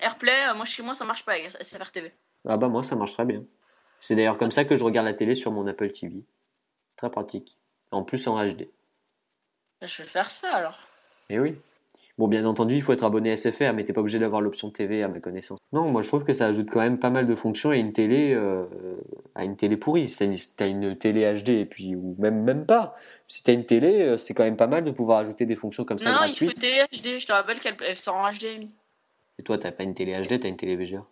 Airplay, 0.00 0.32
euh, 0.50 0.54
moi 0.54 0.64
chez 0.64 0.82
moi 0.82 0.94
ça 0.94 1.04
marche 1.04 1.24
pas 1.24 1.32
avec 1.32 1.50
SFR 1.60 1.90
TV. 1.90 2.12
Ah 2.46 2.56
bah 2.56 2.68
moi, 2.68 2.82
ça 2.82 2.94
marche 2.96 3.12
très 3.14 3.24
bien. 3.24 3.42
C'est 4.02 4.16
d'ailleurs 4.16 4.36
comme 4.36 4.50
ça 4.50 4.64
que 4.64 4.74
je 4.74 4.82
regarde 4.82 5.06
la 5.06 5.14
télé 5.14 5.36
sur 5.36 5.52
mon 5.52 5.64
Apple 5.68 5.90
TV. 5.90 6.24
Très 6.96 7.08
pratique. 7.08 7.56
En 7.92 8.02
plus 8.02 8.26
en 8.26 8.36
HD. 8.44 8.68
Je 9.80 10.02
vais 10.02 10.08
faire 10.08 10.30
ça 10.30 10.52
alors. 10.54 10.80
Et 11.30 11.38
oui. 11.38 11.54
Bon, 12.18 12.28
bien 12.28 12.44
entendu, 12.44 12.74
il 12.74 12.82
faut 12.82 12.92
être 12.92 13.04
abonné 13.04 13.30
à 13.30 13.36
SFR, 13.36 13.72
mais 13.72 13.84
t'es 13.84 13.92
pas 13.92 14.00
obligé 14.00 14.18
d'avoir 14.18 14.42
l'option 14.42 14.70
TV 14.70 15.02
à 15.02 15.08
ma 15.08 15.20
connaissance. 15.20 15.58
Non, 15.72 15.90
moi 15.90 16.02
je 16.02 16.08
trouve 16.08 16.24
que 16.24 16.32
ça 16.32 16.46
ajoute 16.46 16.68
quand 16.68 16.80
même 16.80 16.98
pas 16.98 17.10
mal 17.10 17.26
de 17.26 17.34
fonctions 17.34 17.70
à 17.70 17.76
une 17.76 17.92
télé, 17.92 18.34
euh, 18.34 18.66
à 19.34 19.44
une 19.44 19.56
télé 19.56 19.76
pourrie. 19.76 20.08
Si 20.08 20.18
t'as 20.56 20.66
une, 20.66 20.98
télé 20.98 21.40
HD, 21.40 21.50
et 21.50 21.64
puis, 21.64 21.94
ou 21.94 22.16
même, 22.18 22.42
même 22.42 22.66
pas. 22.66 22.96
Si 23.28 23.42
t'as 23.42 23.52
une 23.52 23.64
télé, 23.64 24.02
euh, 24.02 24.18
c'est 24.18 24.34
quand 24.34 24.44
même 24.44 24.56
pas 24.56 24.66
mal 24.66 24.84
de 24.84 24.90
pouvoir 24.90 25.20
ajouter 25.20 25.46
des 25.46 25.56
fonctions 25.56 25.84
comme 25.84 25.98
ça 25.98 26.10
non, 26.10 26.24
il 26.24 26.34
faut 26.34 26.52
télé 26.52 26.84
HD, 26.92 27.18
je 27.18 27.26
te 27.26 27.32
rappelle 27.32 27.60
qu'elle 27.60 27.76
elle 27.86 27.96
sort 27.96 28.16
en 28.16 28.28
HDMI. 28.30 28.72
Et 29.38 29.42
toi, 29.42 29.58
t'as 29.58 29.72
pas 29.72 29.84
une 29.84 29.94
télé 29.94 30.20
HD, 30.20 30.40
t'as 30.40 30.48
une 30.48 30.56
télé 30.56 30.76
VGA. 30.76 31.04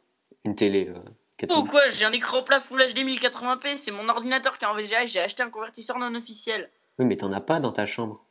Une 0.44 0.54
télé 0.54 0.88
euh, 0.90 0.98
Oh 1.44 1.64
4000. 1.64 1.70
quoi, 1.70 1.88
j'ai 1.88 2.04
un 2.04 2.12
écran 2.12 2.42
plat 2.42 2.60
Full 2.60 2.80
HD 2.92 2.98
1080p, 2.98 3.74
c'est 3.74 3.90
mon 3.90 4.08
ordinateur 4.08 4.58
qui 4.58 4.64
est 4.64 4.68
en 4.68 4.74
VGA 4.74 5.04
et 5.04 5.06
j'ai 5.06 5.20
acheté 5.20 5.42
un 5.42 5.50
convertisseur 5.50 5.98
non 5.98 6.14
officiel. 6.14 6.70
Oui, 6.98 7.06
mais 7.06 7.16
t'en 7.16 7.32
as 7.32 7.40
pas 7.40 7.60
dans 7.60 7.72
ta 7.72 7.86
chambre. 7.86 8.24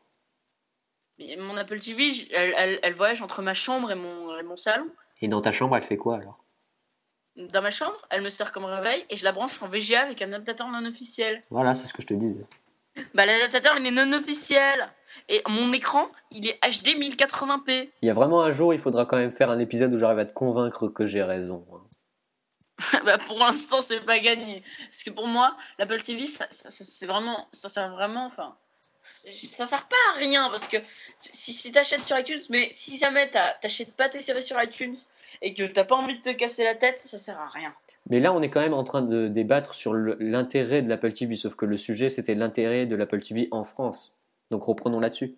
Mais 1.18 1.36
mon 1.38 1.58
Apple 1.58 1.80
TV, 1.80 2.12
elle, 2.32 2.54
elle, 2.56 2.80
elle 2.82 2.94
voyage 2.94 3.22
entre 3.22 3.42
ma 3.42 3.54
chambre 3.54 3.92
et 3.92 3.96
mon, 3.96 4.38
et 4.38 4.44
mon 4.44 4.56
salon. 4.56 4.88
Et 5.22 5.28
dans 5.28 5.42
ta 5.42 5.52
chambre, 5.52 5.76
elle 5.76 5.84
fait 5.84 5.98
quoi 5.98 6.16
alors? 6.16 6.44
Dans 7.36 7.62
ma 7.62 7.70
chambre, 7.70 8.06
elle 8.10 8.22
me 8.22 8.30
sert 8.30 8.52
comme 8.52 8.66
réveil 8.66 9.06
et 9.10 9.16
je 9.16 9.24
la 9.24 9.32
branche 9.32 9.62
en 9.62 9.68
VGA 9.68 10.02
avec 10.02 10.22
un 10.22 10.28
adaptateur 10.28 10.68
non 10.68 10.86
officiel. 10.86 11.44
Voilà, 11.50 11.74
c'est 11.74 11.88
ce 11.88 11.94
que 11.94 12.02
je 12.02 12.08
te 12.08 12.14
disais. 12.14 12.46
Bah 13.14 13.26
l'adaptateur 13.26 13.78
il 13.80 13.86
est 13.88 13.92
non 13.92 14.12
officiel 14.14 14.88
et 15.30 15.42
mon 15.48 15.72
écran 15.72 16.10
il 16.32 16.48
est 16.48 16.60
HD 16.62 17.00
1080p. 17.00 17.90
Il 18.02 18.08
y 18.08 18.10
a 18.10 18.14
vraiment 18.14 18.42
un 18.42 18.52
jour, 18.52 18.74
il 18.74 18.80
faudra 18.80 19.06
quand 19.06 19.16
même 19.16 19.32
faire 19.32 19.50
un 19.50 19.60
épisode 19.60 19.94
où 19.94 19.98
j'arrive 19.98 20.20
à 20.20 20.26
te 20.26 20.34
convaincre 20.34 20.88
que 20.90 21.06
j'ai 21.06 21.24
raison. 21.24 21.66
bah 23.06 23.18
pour 23.18 23.38
l'instant 23.40 23.82
c'est 23.82 24.06
pas 24.06 24.20
gagné 24.20 24.64
parce 24.90 25.04
que 25.04 25.10
pour 25.10 25.28
moi 25.28 25.56
l'Apple 25.78 26.02
TV 26.02 26.26
ça, 26.26 26.48
ça- 26.50 26.70
ça- 26.70 26.84
c'est 26.84 27.06
vraiment 27.06 27.48
ça 27.52 27.70
sert 27.70 27.90
vraiment 27.92 28.26
enfin 28.26 28.56
ça 29.26 29.68
sert 29.68 29.88
pas 29.88 29.96
à 30.16 30.18
rien 30.20 30.50
parce 30.50 30.68
que 30.68 30.78
si, 31.18 31.52
si 31.52 31.72
t'achètes 31.72 32.04
sur 32.04 32.18
iTunes 32.18 32.42
mais 32.50 32.70
si 32.72 32.98
jamais 32.98 33.30
t'achètes 33.30 33.96
pas 33.96 34.08
tes 34.10 34.22
séries 34.22 34.44
sur 34.44 34.62
iTunes 34.62 34.96
et 35.42 35.54
que 35.54 35.64
t'as 35.64 35.84
pas 35.84 35.96
envie 35.96 36.16
de 36.18 36.22
te 36.22 36.30
casser 36.32 36.64
la 36.64 36.76
tête 36.76 37.00
ça 37.00 37.18
sert 37.18 37.40
à 37.40 37.50
rien. 37.50 37.74
Mais 38.10 38.20
là, 38.20 38.34
on 38.34 38.42
est 38.42 38.50
quand 38.50 38.62
même 38.62 38.74
en 38.74 38.84
train 38.84 39.04
de 39.04 39.28
débattre 39.28 39.76
sur 39.76 39.94
l'intérêt 39.94 40.82
de 40.82 40.90
l'Apple 40.90 41.14
TV, 41.14 41.36
sauf 41.36 41.54
que 41.56 41.66
le 41.66 41.78
sujet, 41.78 42.10
c'était 42.10 42.34
l'intérêt 42.34 42.88
de 42.88 42.96
l'Apple 42.96 43.20
TV 43.20 43.50
en 43.52 43.64
France. 43.64 44.14
Donc 44.50 44.64
reprenons 44.64 45.00
là-dessus. 45.00 45.36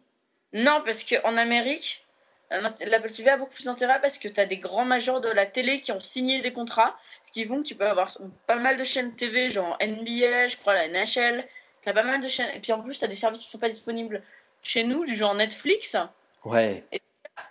Non, 0.54 0.82
parce 0.86 1.04
qu'en 1.04 1.36
Amérique, 1.36 2.06
l'Apple 2.51 3.11
TV 3.11 3.29
a 3.29 3.37
beaucoup 3.37 3.53
plus 3.53 3.65
d'intérêt 3.65 3.99
parce 4.01 4.17
que 4.17 4.27
tu 4.27 4.39
as 4.39 4.45
des 4.45 4.57
grands 4.57 4.85
majors 4.85 5.21
de 5.21 5.29
la 5.29 5.45
télé 5.45 5.79
qui 5.79 5.91
ont 5.91 5.99
signé 5.99 6.41
des 6.41 6.51
contrats, 6.53 6.97
ce 7.23 7.31
qui 7.31 7.45
font 7.45 7.61
que 7.61 7.67
tu 7.67 7.75
peux 7.75 7.87
avoir 7.87 8.09
pas 8.47 8.57
mal 8.57 8.77
de 8.77 8.83
chaînes 8.83 9.15
TV, 9.15 9.49
genre 9.49 9.77
NBA, 9.81 10.47
je 10.49 10.57
crois 10.57 10.73
la 10.73 10.87
NHL, 10.89 11.45
tu 11.81 11.89
as 11.89 11.93
pas 11.93 12.03
mal 12.03 12.19
de 12.21 12.27
chaînes, 12.27 12.49
et 12.55 12.59
puis 12.59 12.71
en 12.73 12.81
plus 12.81 12.99
tu 12.99 13.05
as 13.05 13.07
des 13.07 13.15
services 13.15 13.41
qui 13.41 13.49
sont 13.49 13.57
pas 13.59 13.69
disponibles 13.69 14.21
chez 14.61 14.83
nous, 14.83 15.05
du 15.05 15.15
genre 15.15 15.33
Netflix. 15.33 15.95
Ouais, 16.45 16.83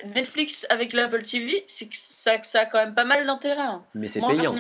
Netflix 0.05 0.67
avec 0.71 0.93
l'Apple 0.93 1.23
TV, 1.23 1.65
c'est 1.67 1.87
que 1.89 1.97
ça, 1.97 2.43
ça 2.43 2.61
a 2.61 2.67
quand 2.67 2.79
même 2.79 2.95
pas 2.95 3.05
mal 3.05 3.27
d'intérêt. 3.27 3.61
hein. 3.63 3.85
mais 3.95 4.09
c'est 4.09 4.21
payant. 4.21 4.55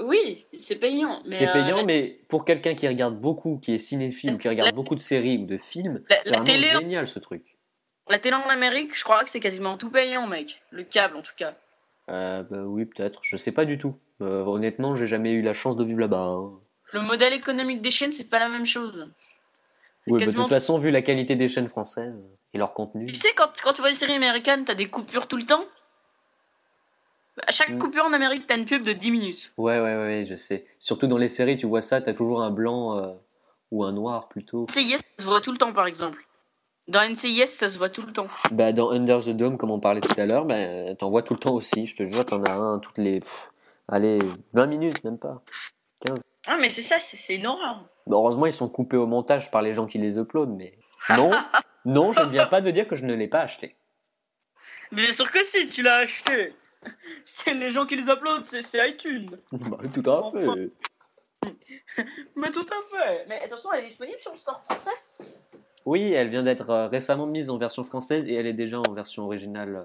Oui, 0.00 0.46
c'est 0.52 0.76
payant. 0.76 1.22
C'est 1.30 1.48
euh, 1.48 1.52
payant, 1.52 1.76
la- 1.78 1.84
mais 1.84 2.20
pour 2.28 2.44
quelqu'un 2.44 2.74
qui 2.74 2.86
regarde 2.88 3.18
beaucoup, 3.18 3.58
qui 3.58 3.74
est 3.74 3.78
cinéphile, 3.78 4.34
ou 4.34 4.38
qui 4.38 4.48
regarde 4.48 4.74
beaucoup 4.74 4.94
de 4.94 5.00
séries 5.00 5.38
ou 5.38 5.46
de 5.46 5.56
films, 5.56 6.02
c'est 6.10 6.28
vraiment 6.30 6.44
télé- 6.44 6.68
génial 6.68 7.08
ce 7.08 7.18
truc. 7.18 7.53
La 8.08 8.18
télé 8.18 8.36
en 8.36 8.46
Amérique, 8.48 8.96
je 8.96 9.02
crois 9.04 9.24
que 9.24 9.30
c'est 9.30 9.40
quasiment 9.40 9.76
tout 9.78 9.90
payant, 9.90 10.26
mec. 10.26 10.62
Le 10.70 10.82
câble 10.84 11.16
en 11.16 11.22
tout 11.22 11.32
cas. 11.36 11.54
Euh, 12.10 12.42
bah 12.42 12.58
oui, 12.64 12.84
peut-être. 12.84 13.20
Je 13.22 13.36
sais 13.36 13.52
pas 13.52 13.64
du 13.64 13.78
tout. 13.78 13.96
Euh, 14.20 14.44
honnêtement, 14.44 14.94
j'ai 14.94 15.06
jamais 15.06 15.32
eu 15.32 15.42
la 15.42 15.54
chance 15.54 15.76
de 15.76 15.84
vivre 15.84 16.00
là-bas. 16.00 16.18
hein. 16.36 16.52
Le 16.92 17.00
modèle 17.00 17.32
économique 17.32 17.80
des 17.80 17.90
chaînes, 17.90 18.12
c'est 18.12 18.28
pas 18.28 18.38
la 18.38 18.48
même 18.48 18.66
chose. 18.66 19.08
Oui, 20.06 20.12
bah, 20.12 20.18
de 20.18 20.24
quasiment 20.26 20.44
toute 20.44 20.52
façon, 20.52 20.78
vu 20.78 20.90
la 20.90 21.00
qualité 21.00 21.34
des 21.34 21.48
chaînes 21.48 21.68
françaises 21.68 22.14
et 22.52 22.58
leur 22.58 22.74
contenu. 22.74 23.06
Tu 23.06 23.14
sais, 23.14 23.32
quand, 23.34 23.50
quand 23.62 23.72
tu 23.72 23.80
vois 23.80 23.90
des 23.90 23.96
séries 23.96 24.12
américaines, 24.14 24.64
t'as 24.66 24.74
des 24.74 24.86
coupures 24.88 25.26
tout 25.26 25.38
le 25.38 25.46
temps? 25.46 25.64
À 27.46 27.50
chaque 27.52 27.70
Mm. 27.70 27.78
coupure 27.78 28.04
en 28.04 28.12
Amérique, 28.12 28.46
t'as 28.46 28.56
une 28.56 28.66
pub 28.66 28.82
de 28.84 28.92
10 28.92 29.10
minutes. 29.10 29.52
Ouais, 29.56 29.80
ouais, 29.80 29.96
ouais, 29.96 30.26
je 30.28 30.36
sais. 30.36 30.66
Surtout 30.78 31.06
dans 31.06 31.18
les 31.18 31.28
séries, 31.30 31.56
tu 31.56 31.66
vois 31.66 31.80
ça, 31.82 32.00
t'as 32.00 32.12
toujours 32.14 32.42
un 32.42 32.50
blanc 32.50 32.96
euh, 32.98 33.12
ou 33.72 33.82
un 33.82 33.92
noir 33.92 34.28
plutôt. 34.28 34.66
NCIS, 34.68 34.98
ça 34.98 35.02
se 35.18 35.24
voit 35.24 35.40
tout 35.40 35.50
le 35.50 35.58
temps, 35.58 35.72
par 35.72 35.86
exemple. 35.86 36.23
Dans 36.86 37.00
NCIS, 37.08 37.46
ça 37.46 37.68
se 37.68 37.78
voit 37.78 37.88
tout 37.88 38.02
le 38.02 38.12
temps. 38.12 38.26
Bah, 38.52 38.72
dans 38.72 38.90
Under 38.90 39.20
the 39.22 39.30
Dome, 39.30 39.56
comme 39.56 39.70
on 39.70 39.80
parlait 39.80 40.02
tout 40.02 40.20
à 40.20 40.26
l'heure, 40.26 40.44
bah, 40.44 40.94
t'en 40.96 41.08
vois 41.08 41.22
tout 41.22 41.32
le 41.32 41.40
temps 41.40 41.54
aussi. 41.54 41.86
Je 41.86 41.96
te 41.96 42.04
jure, 42.04 42.26
t'en 42.26 42.42
as 42.44 42.52
un 42.52 42.78
toutes 42.78 42.98
les. 42.98 43.20
pff, 43.20 43.50
allez, 43.88 44.18
20 44.52 44.66
minutes, 44.66 45.02
même 45.02 45.18
pas. 45.18 45.42
Ah, 46.46 46.58
mais 46.60 46.68
c'est 46.68 46.82
ça, 46.82 46.98
c'est 46.98 47.44
horreur. 47.46 47.88
Bah, 48.06 48.16
heureusement, 48.16 48.44
ils 48.44 48.52
sont 48.52 48.68
coupés 48.68 48.98
au 48.98 49.06
montage 49.06 49.50
par 49.50 49.62
les 49.62 49.72
gens 49.72 49.86
qui 49.86 49.96
les 49.96 50.18
uploadent, 50.18 50.54
mais. 50.56 50.78
Non, 51.16 51.30
non, 51.86 52.12
je 52.12 52.20
ne 52.20 52.26
viens 52.26 52.46
pas 52.46 52.60
de 52.60 52.70
dire 52.70 52.86
que 52.86 52.96
je 52.96 53.06
ne 53.06 53.14
l'ai 53.14 53.28
pas 53.28 53.40
acheté. 53.40 53.76
Bien 54.92 55.10
sûr 55.12 55.30
que 55.30 55.42
si, 55.42 55.66
tu 55.68 55.82
l'as 55.82 55.96
acheté. 55.96 56.54
C'est 57.24 57.54
les 57.54 57.70
gens 57.70 57.86
qui 57.86 57.96
les 57.96 58.10
uploadent, 58.10 58.44
c'est 58.44 58.60
c'est 58.60 58.90
iTunes. 58.90 59.30
Bah, 59.52 59.78
tout 59.90 60.10
à 60.10 60.30
fait. 60.30 60.70
Mais 62.36 62.50
tout 62.50 62.60
à 62.60 62.96
fait. 62.96 63.24
Mais 63.28 63.40
attention, 63.42 63.72
elle 63.72 63.84
est 63.84 63.88
disponible 63.88 64.18
sur 64.18 64.32
le 64.32 64.38
store 64.38 64.62
français? 64.64 64.90
Oui, 65.84 66.12
elle 66.12 66.28
vient 66.28 66.42
d'être 66.42 66.70
euh, 66.70 66.86
récemment 66.86 67.26
mise 67.26 67.50
en 67.50 67.58
version 67.58 67.84
française 67.84 68.24
et 68.26 68.34
elle 68.34 68.46
est 68.46 68.54
déjà 68.54 68.80
en 68.80 68.92
version 68.92 69.24
originale, 69.24 69.76
euh, 69.76 69.82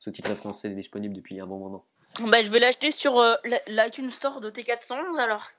sous-titrée 0.00 0.34
français, 0.34 0.70
disponible 0.70 1.14
depuis 1.14 1.40
un 1.40 1.46
bon 1.46 1.58
moment. 1.58 1.84
Bah, 2.26 2.42
je 2.42 2.50
vais 2.50 2.58
l'acheter 2.58 2.90
sur 2.90 3.18
euh, 3.18 3.34
l'iTunes 3.68 4.10
Store 4.10 4.40
de 4.40 4.50
T411 4.50 5.18
alors. 5.18 5.50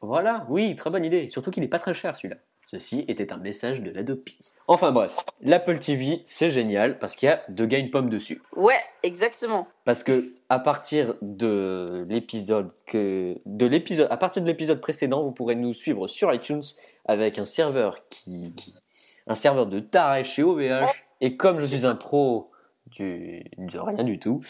Voilà, 0.00 0.46
oui, 0.48 0.74
très 0.76 0.90
bonne 0.90 1.04
idée. 1.04 1.28
Surtout 1.28 1.50
qu'il 1.50 1.62
n'est 1.62 1.68
pas 1.68 1.78
très 1.78 1.94
cher 1.94 2.16
celui-là. 2.16 2.36
Ceci 2.64 3.04
était 3.08 3.32
un 3.32 3.36
message 3.36 3.80
de 3.80 3.90
l'Adopi. 3.90 4.38
Enfin 4.66 4.92
bref, 4.92 5.16
l'Apple 5.40 5.78
TV, 5.78 6.22
c'est 6.24 6.50
génial 6.50 6.98
parce 6.98 7.16
qu'il 7.16 7.28
y 7.28 7.32
a 7.32 7.42
deux 7.48 7.66
gars 7.66 7.78
une 7.78 7.90
pomme 7.90 8.08
dessus. 8.08 8.42
Ouais, 8.54 8.78
exactement. 9.02 9.66
Parce 9.84 10.02
que 10.02 10.32
à 10.48 10.58
partir 10.58 11.14
de 11.22 12.06
l'épisode 12.08 12.70
que 12.86 13.38
de 13.46 13.66
l'épisode 13.66 14.08
à 14.10 14.16
partir 14.16 14.42
de 14.42 14.46
l'épisode 14.46 14.80
précédent, 14.80 15.22
vous 15.22 15.32
pourrez 15.32 15.56
nous 15.56 15.74
suivre 15.74 16.06
sur 16.06 16.32
iTunes 16.32 16.62
avec 17.06 17.38
un 17.38 17.44
serveur 17.44 18.08
qui 18.08 18.54
un 19.26 19.34
serveur 19.34 19.66
de 19.66 19.80
taré 19.80 20.24
chez 20.24 20.42
OVH 20.42 20.90
et 21.20 21.36
comme 21.36 21.60
je 21.60 21.66
suis 21.66 21.86
un 21.86 21.94
pro 21.94 22.50
du, 22.86 23.44
de 23.58 23.78
rien 23.78 24.02
du 24.02 24.18
tout. 24.18 24.40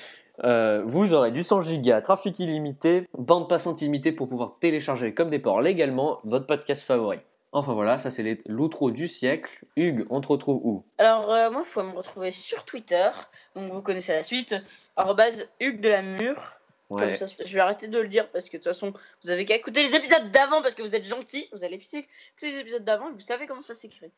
Euh, 0.44 0.82
vous 0.86 1.12
aurez 1.12 1.32
du 1.32 1.42
100 1.42 1.62
gigas, 1.62 2.00
trafic 2.00 2.38
illimité, 2.38 3.06
bande 3.18 3.48
passante 3.48 3.82
illimitée 3.82 4.12
pour 4.12 4.28
pouvoir 4.28 4.56
télécharger 4.58 5.12
comme 5.12 5.28
des 5.28 5.38
ports 5.38 5.60
légalement 5.60 6.20
votre 6.24 6.46
podcast 6.46 6.82
favori. 6.82 7.18
Enfin 7.52 7.74
voilà, 7.74 7.98
ça 7.98 8.10
c'est 8.10 8.40
l'outro 8.46 8.90
du 8.90 9.08
siècle. 9.08 9.66
Hugues, 9.76 10.06
on 10.08 10.20
te 10.20 10.28
retrouve 10.28 10.60
où? 10.62 10.84
Alors 10.98 11.30
euh, 11.30 11.50
moi, 11.50 11.62
il 11.66 11.68
faut 11.68 11.82
me 11.82 11.94
retrouver 11.94 12.30
sur 12.30 12.64
Twitter. 12.64 13.10
Donc 13.56 13.70
vous 13.72 13.82
connaissez 13.82 14.12
la 14.12 14.22
suite. 14.22 14.54
Arrobase 14.96 15.48
Hugues 15.58 15.80
de 15.80 15.88
la 15.88 16.02
Mure. 16.02 16.59
Ouais. 16.90 17.04
Comme 17.04 17.14
ça, 17.14 17.26
je 17.26 17.54
vais 17.54 17.60
arrêter 17.60 17.86
de 17.88 17.98
le 17.98 18.08
dire 18.08 18.28
parce 18.30 18.46
que 18.46 18.56
de 18.56 18.62
toute 18.62 18.72
façon, 18.72 18.92
vous 19.22 19.30
avez 19.30 19.44
qu'à 19.44 19.54
écouter 19.54 19.82
les 19.82 19.94
épisodes 19.94 20.30
d'avant 20.32 20.60
parce 20.60 20.74
que 20.74 20.82
vous 20.82 20.96
êtes 20.96 21.06
gentils. 21.06 21.48
Vous 21.52 21.64
allez 21.64 21.76
écouter 21.76 22.06
les 22.42 22.58
épisodes 22.58 22.84
d'avant 22.84 23.08
et 23.08 23.12
vous 23.12 23.20
savez 23.20 23.46
comment 23.46 23.62
ça 23.62 23.74
s'écrit. 23.74 24.10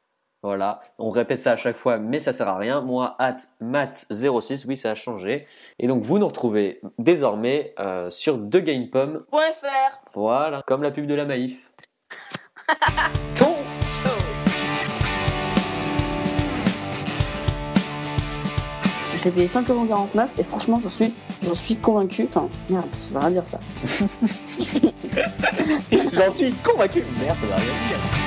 Voilà, 0.44 0.80
on 0.98 1.10
répète 1.10 1.40
ça 1.40 1.52
à 1.52 1.56
chaque 1.56 1.76
fois, 1.76 1.98
mais 1.98 2.18
ça 2.18 2.32
sert 2.32 2.48
à 2.48 2.58
rien. 2.58 2.80
Moi, 2.80 3.14
at 3.20 3.36
mat06, 3.60 4.64
oui, 4.66 4.76
ça 4.76 4.90
a 4.90 4.94
changé. 4.96 5.44
Et 5.78 5.86
donc, 5.86 6.02
vous 6.02 6.18
nous 6.18 6.26
retrouvez 6.26 6.80
désormais 6.98 7.74
euh, 7.78 8.10
sur 8.10 8.38
TheGamePom. 8.50 9.24
.fr 9.30 10.00
Voilà, 10.14 10.62
comme 10.66 10.82
la 10.82 10.90
pub 10.90 11.06
de 11.06 11.14
la 11.14 11.26
Maïf. 11.26 11.70
Je 19.22 19.28
l'ai 19.28 19.34
payé 19.34 19.46
5,49€ 19.46 20.30
et 20.38 20.42
franchement, 20.42 20.80
j'en 20.82 20.90
suis, 20.90 21.14
j'en 21.44 21.54
suis 21.54 21.76
convaincu. 21.76 22.26
Enfin, 22.28 22.48
merde, 22.68 22.88
ça 22.92 23.12
veut 23.12 23.20
rien 23.20 23.30
dire 23.30 23.46
ça. 23.46 23.60
J'en 26.12 26.28
suis 26.28 26.52
convaincu. 26.54 27.04
Merde, 27.20 27.36
ça 27.40 27.46
va 27.46 27.54
rien 27.54 27.64
dire. 27.64 28.21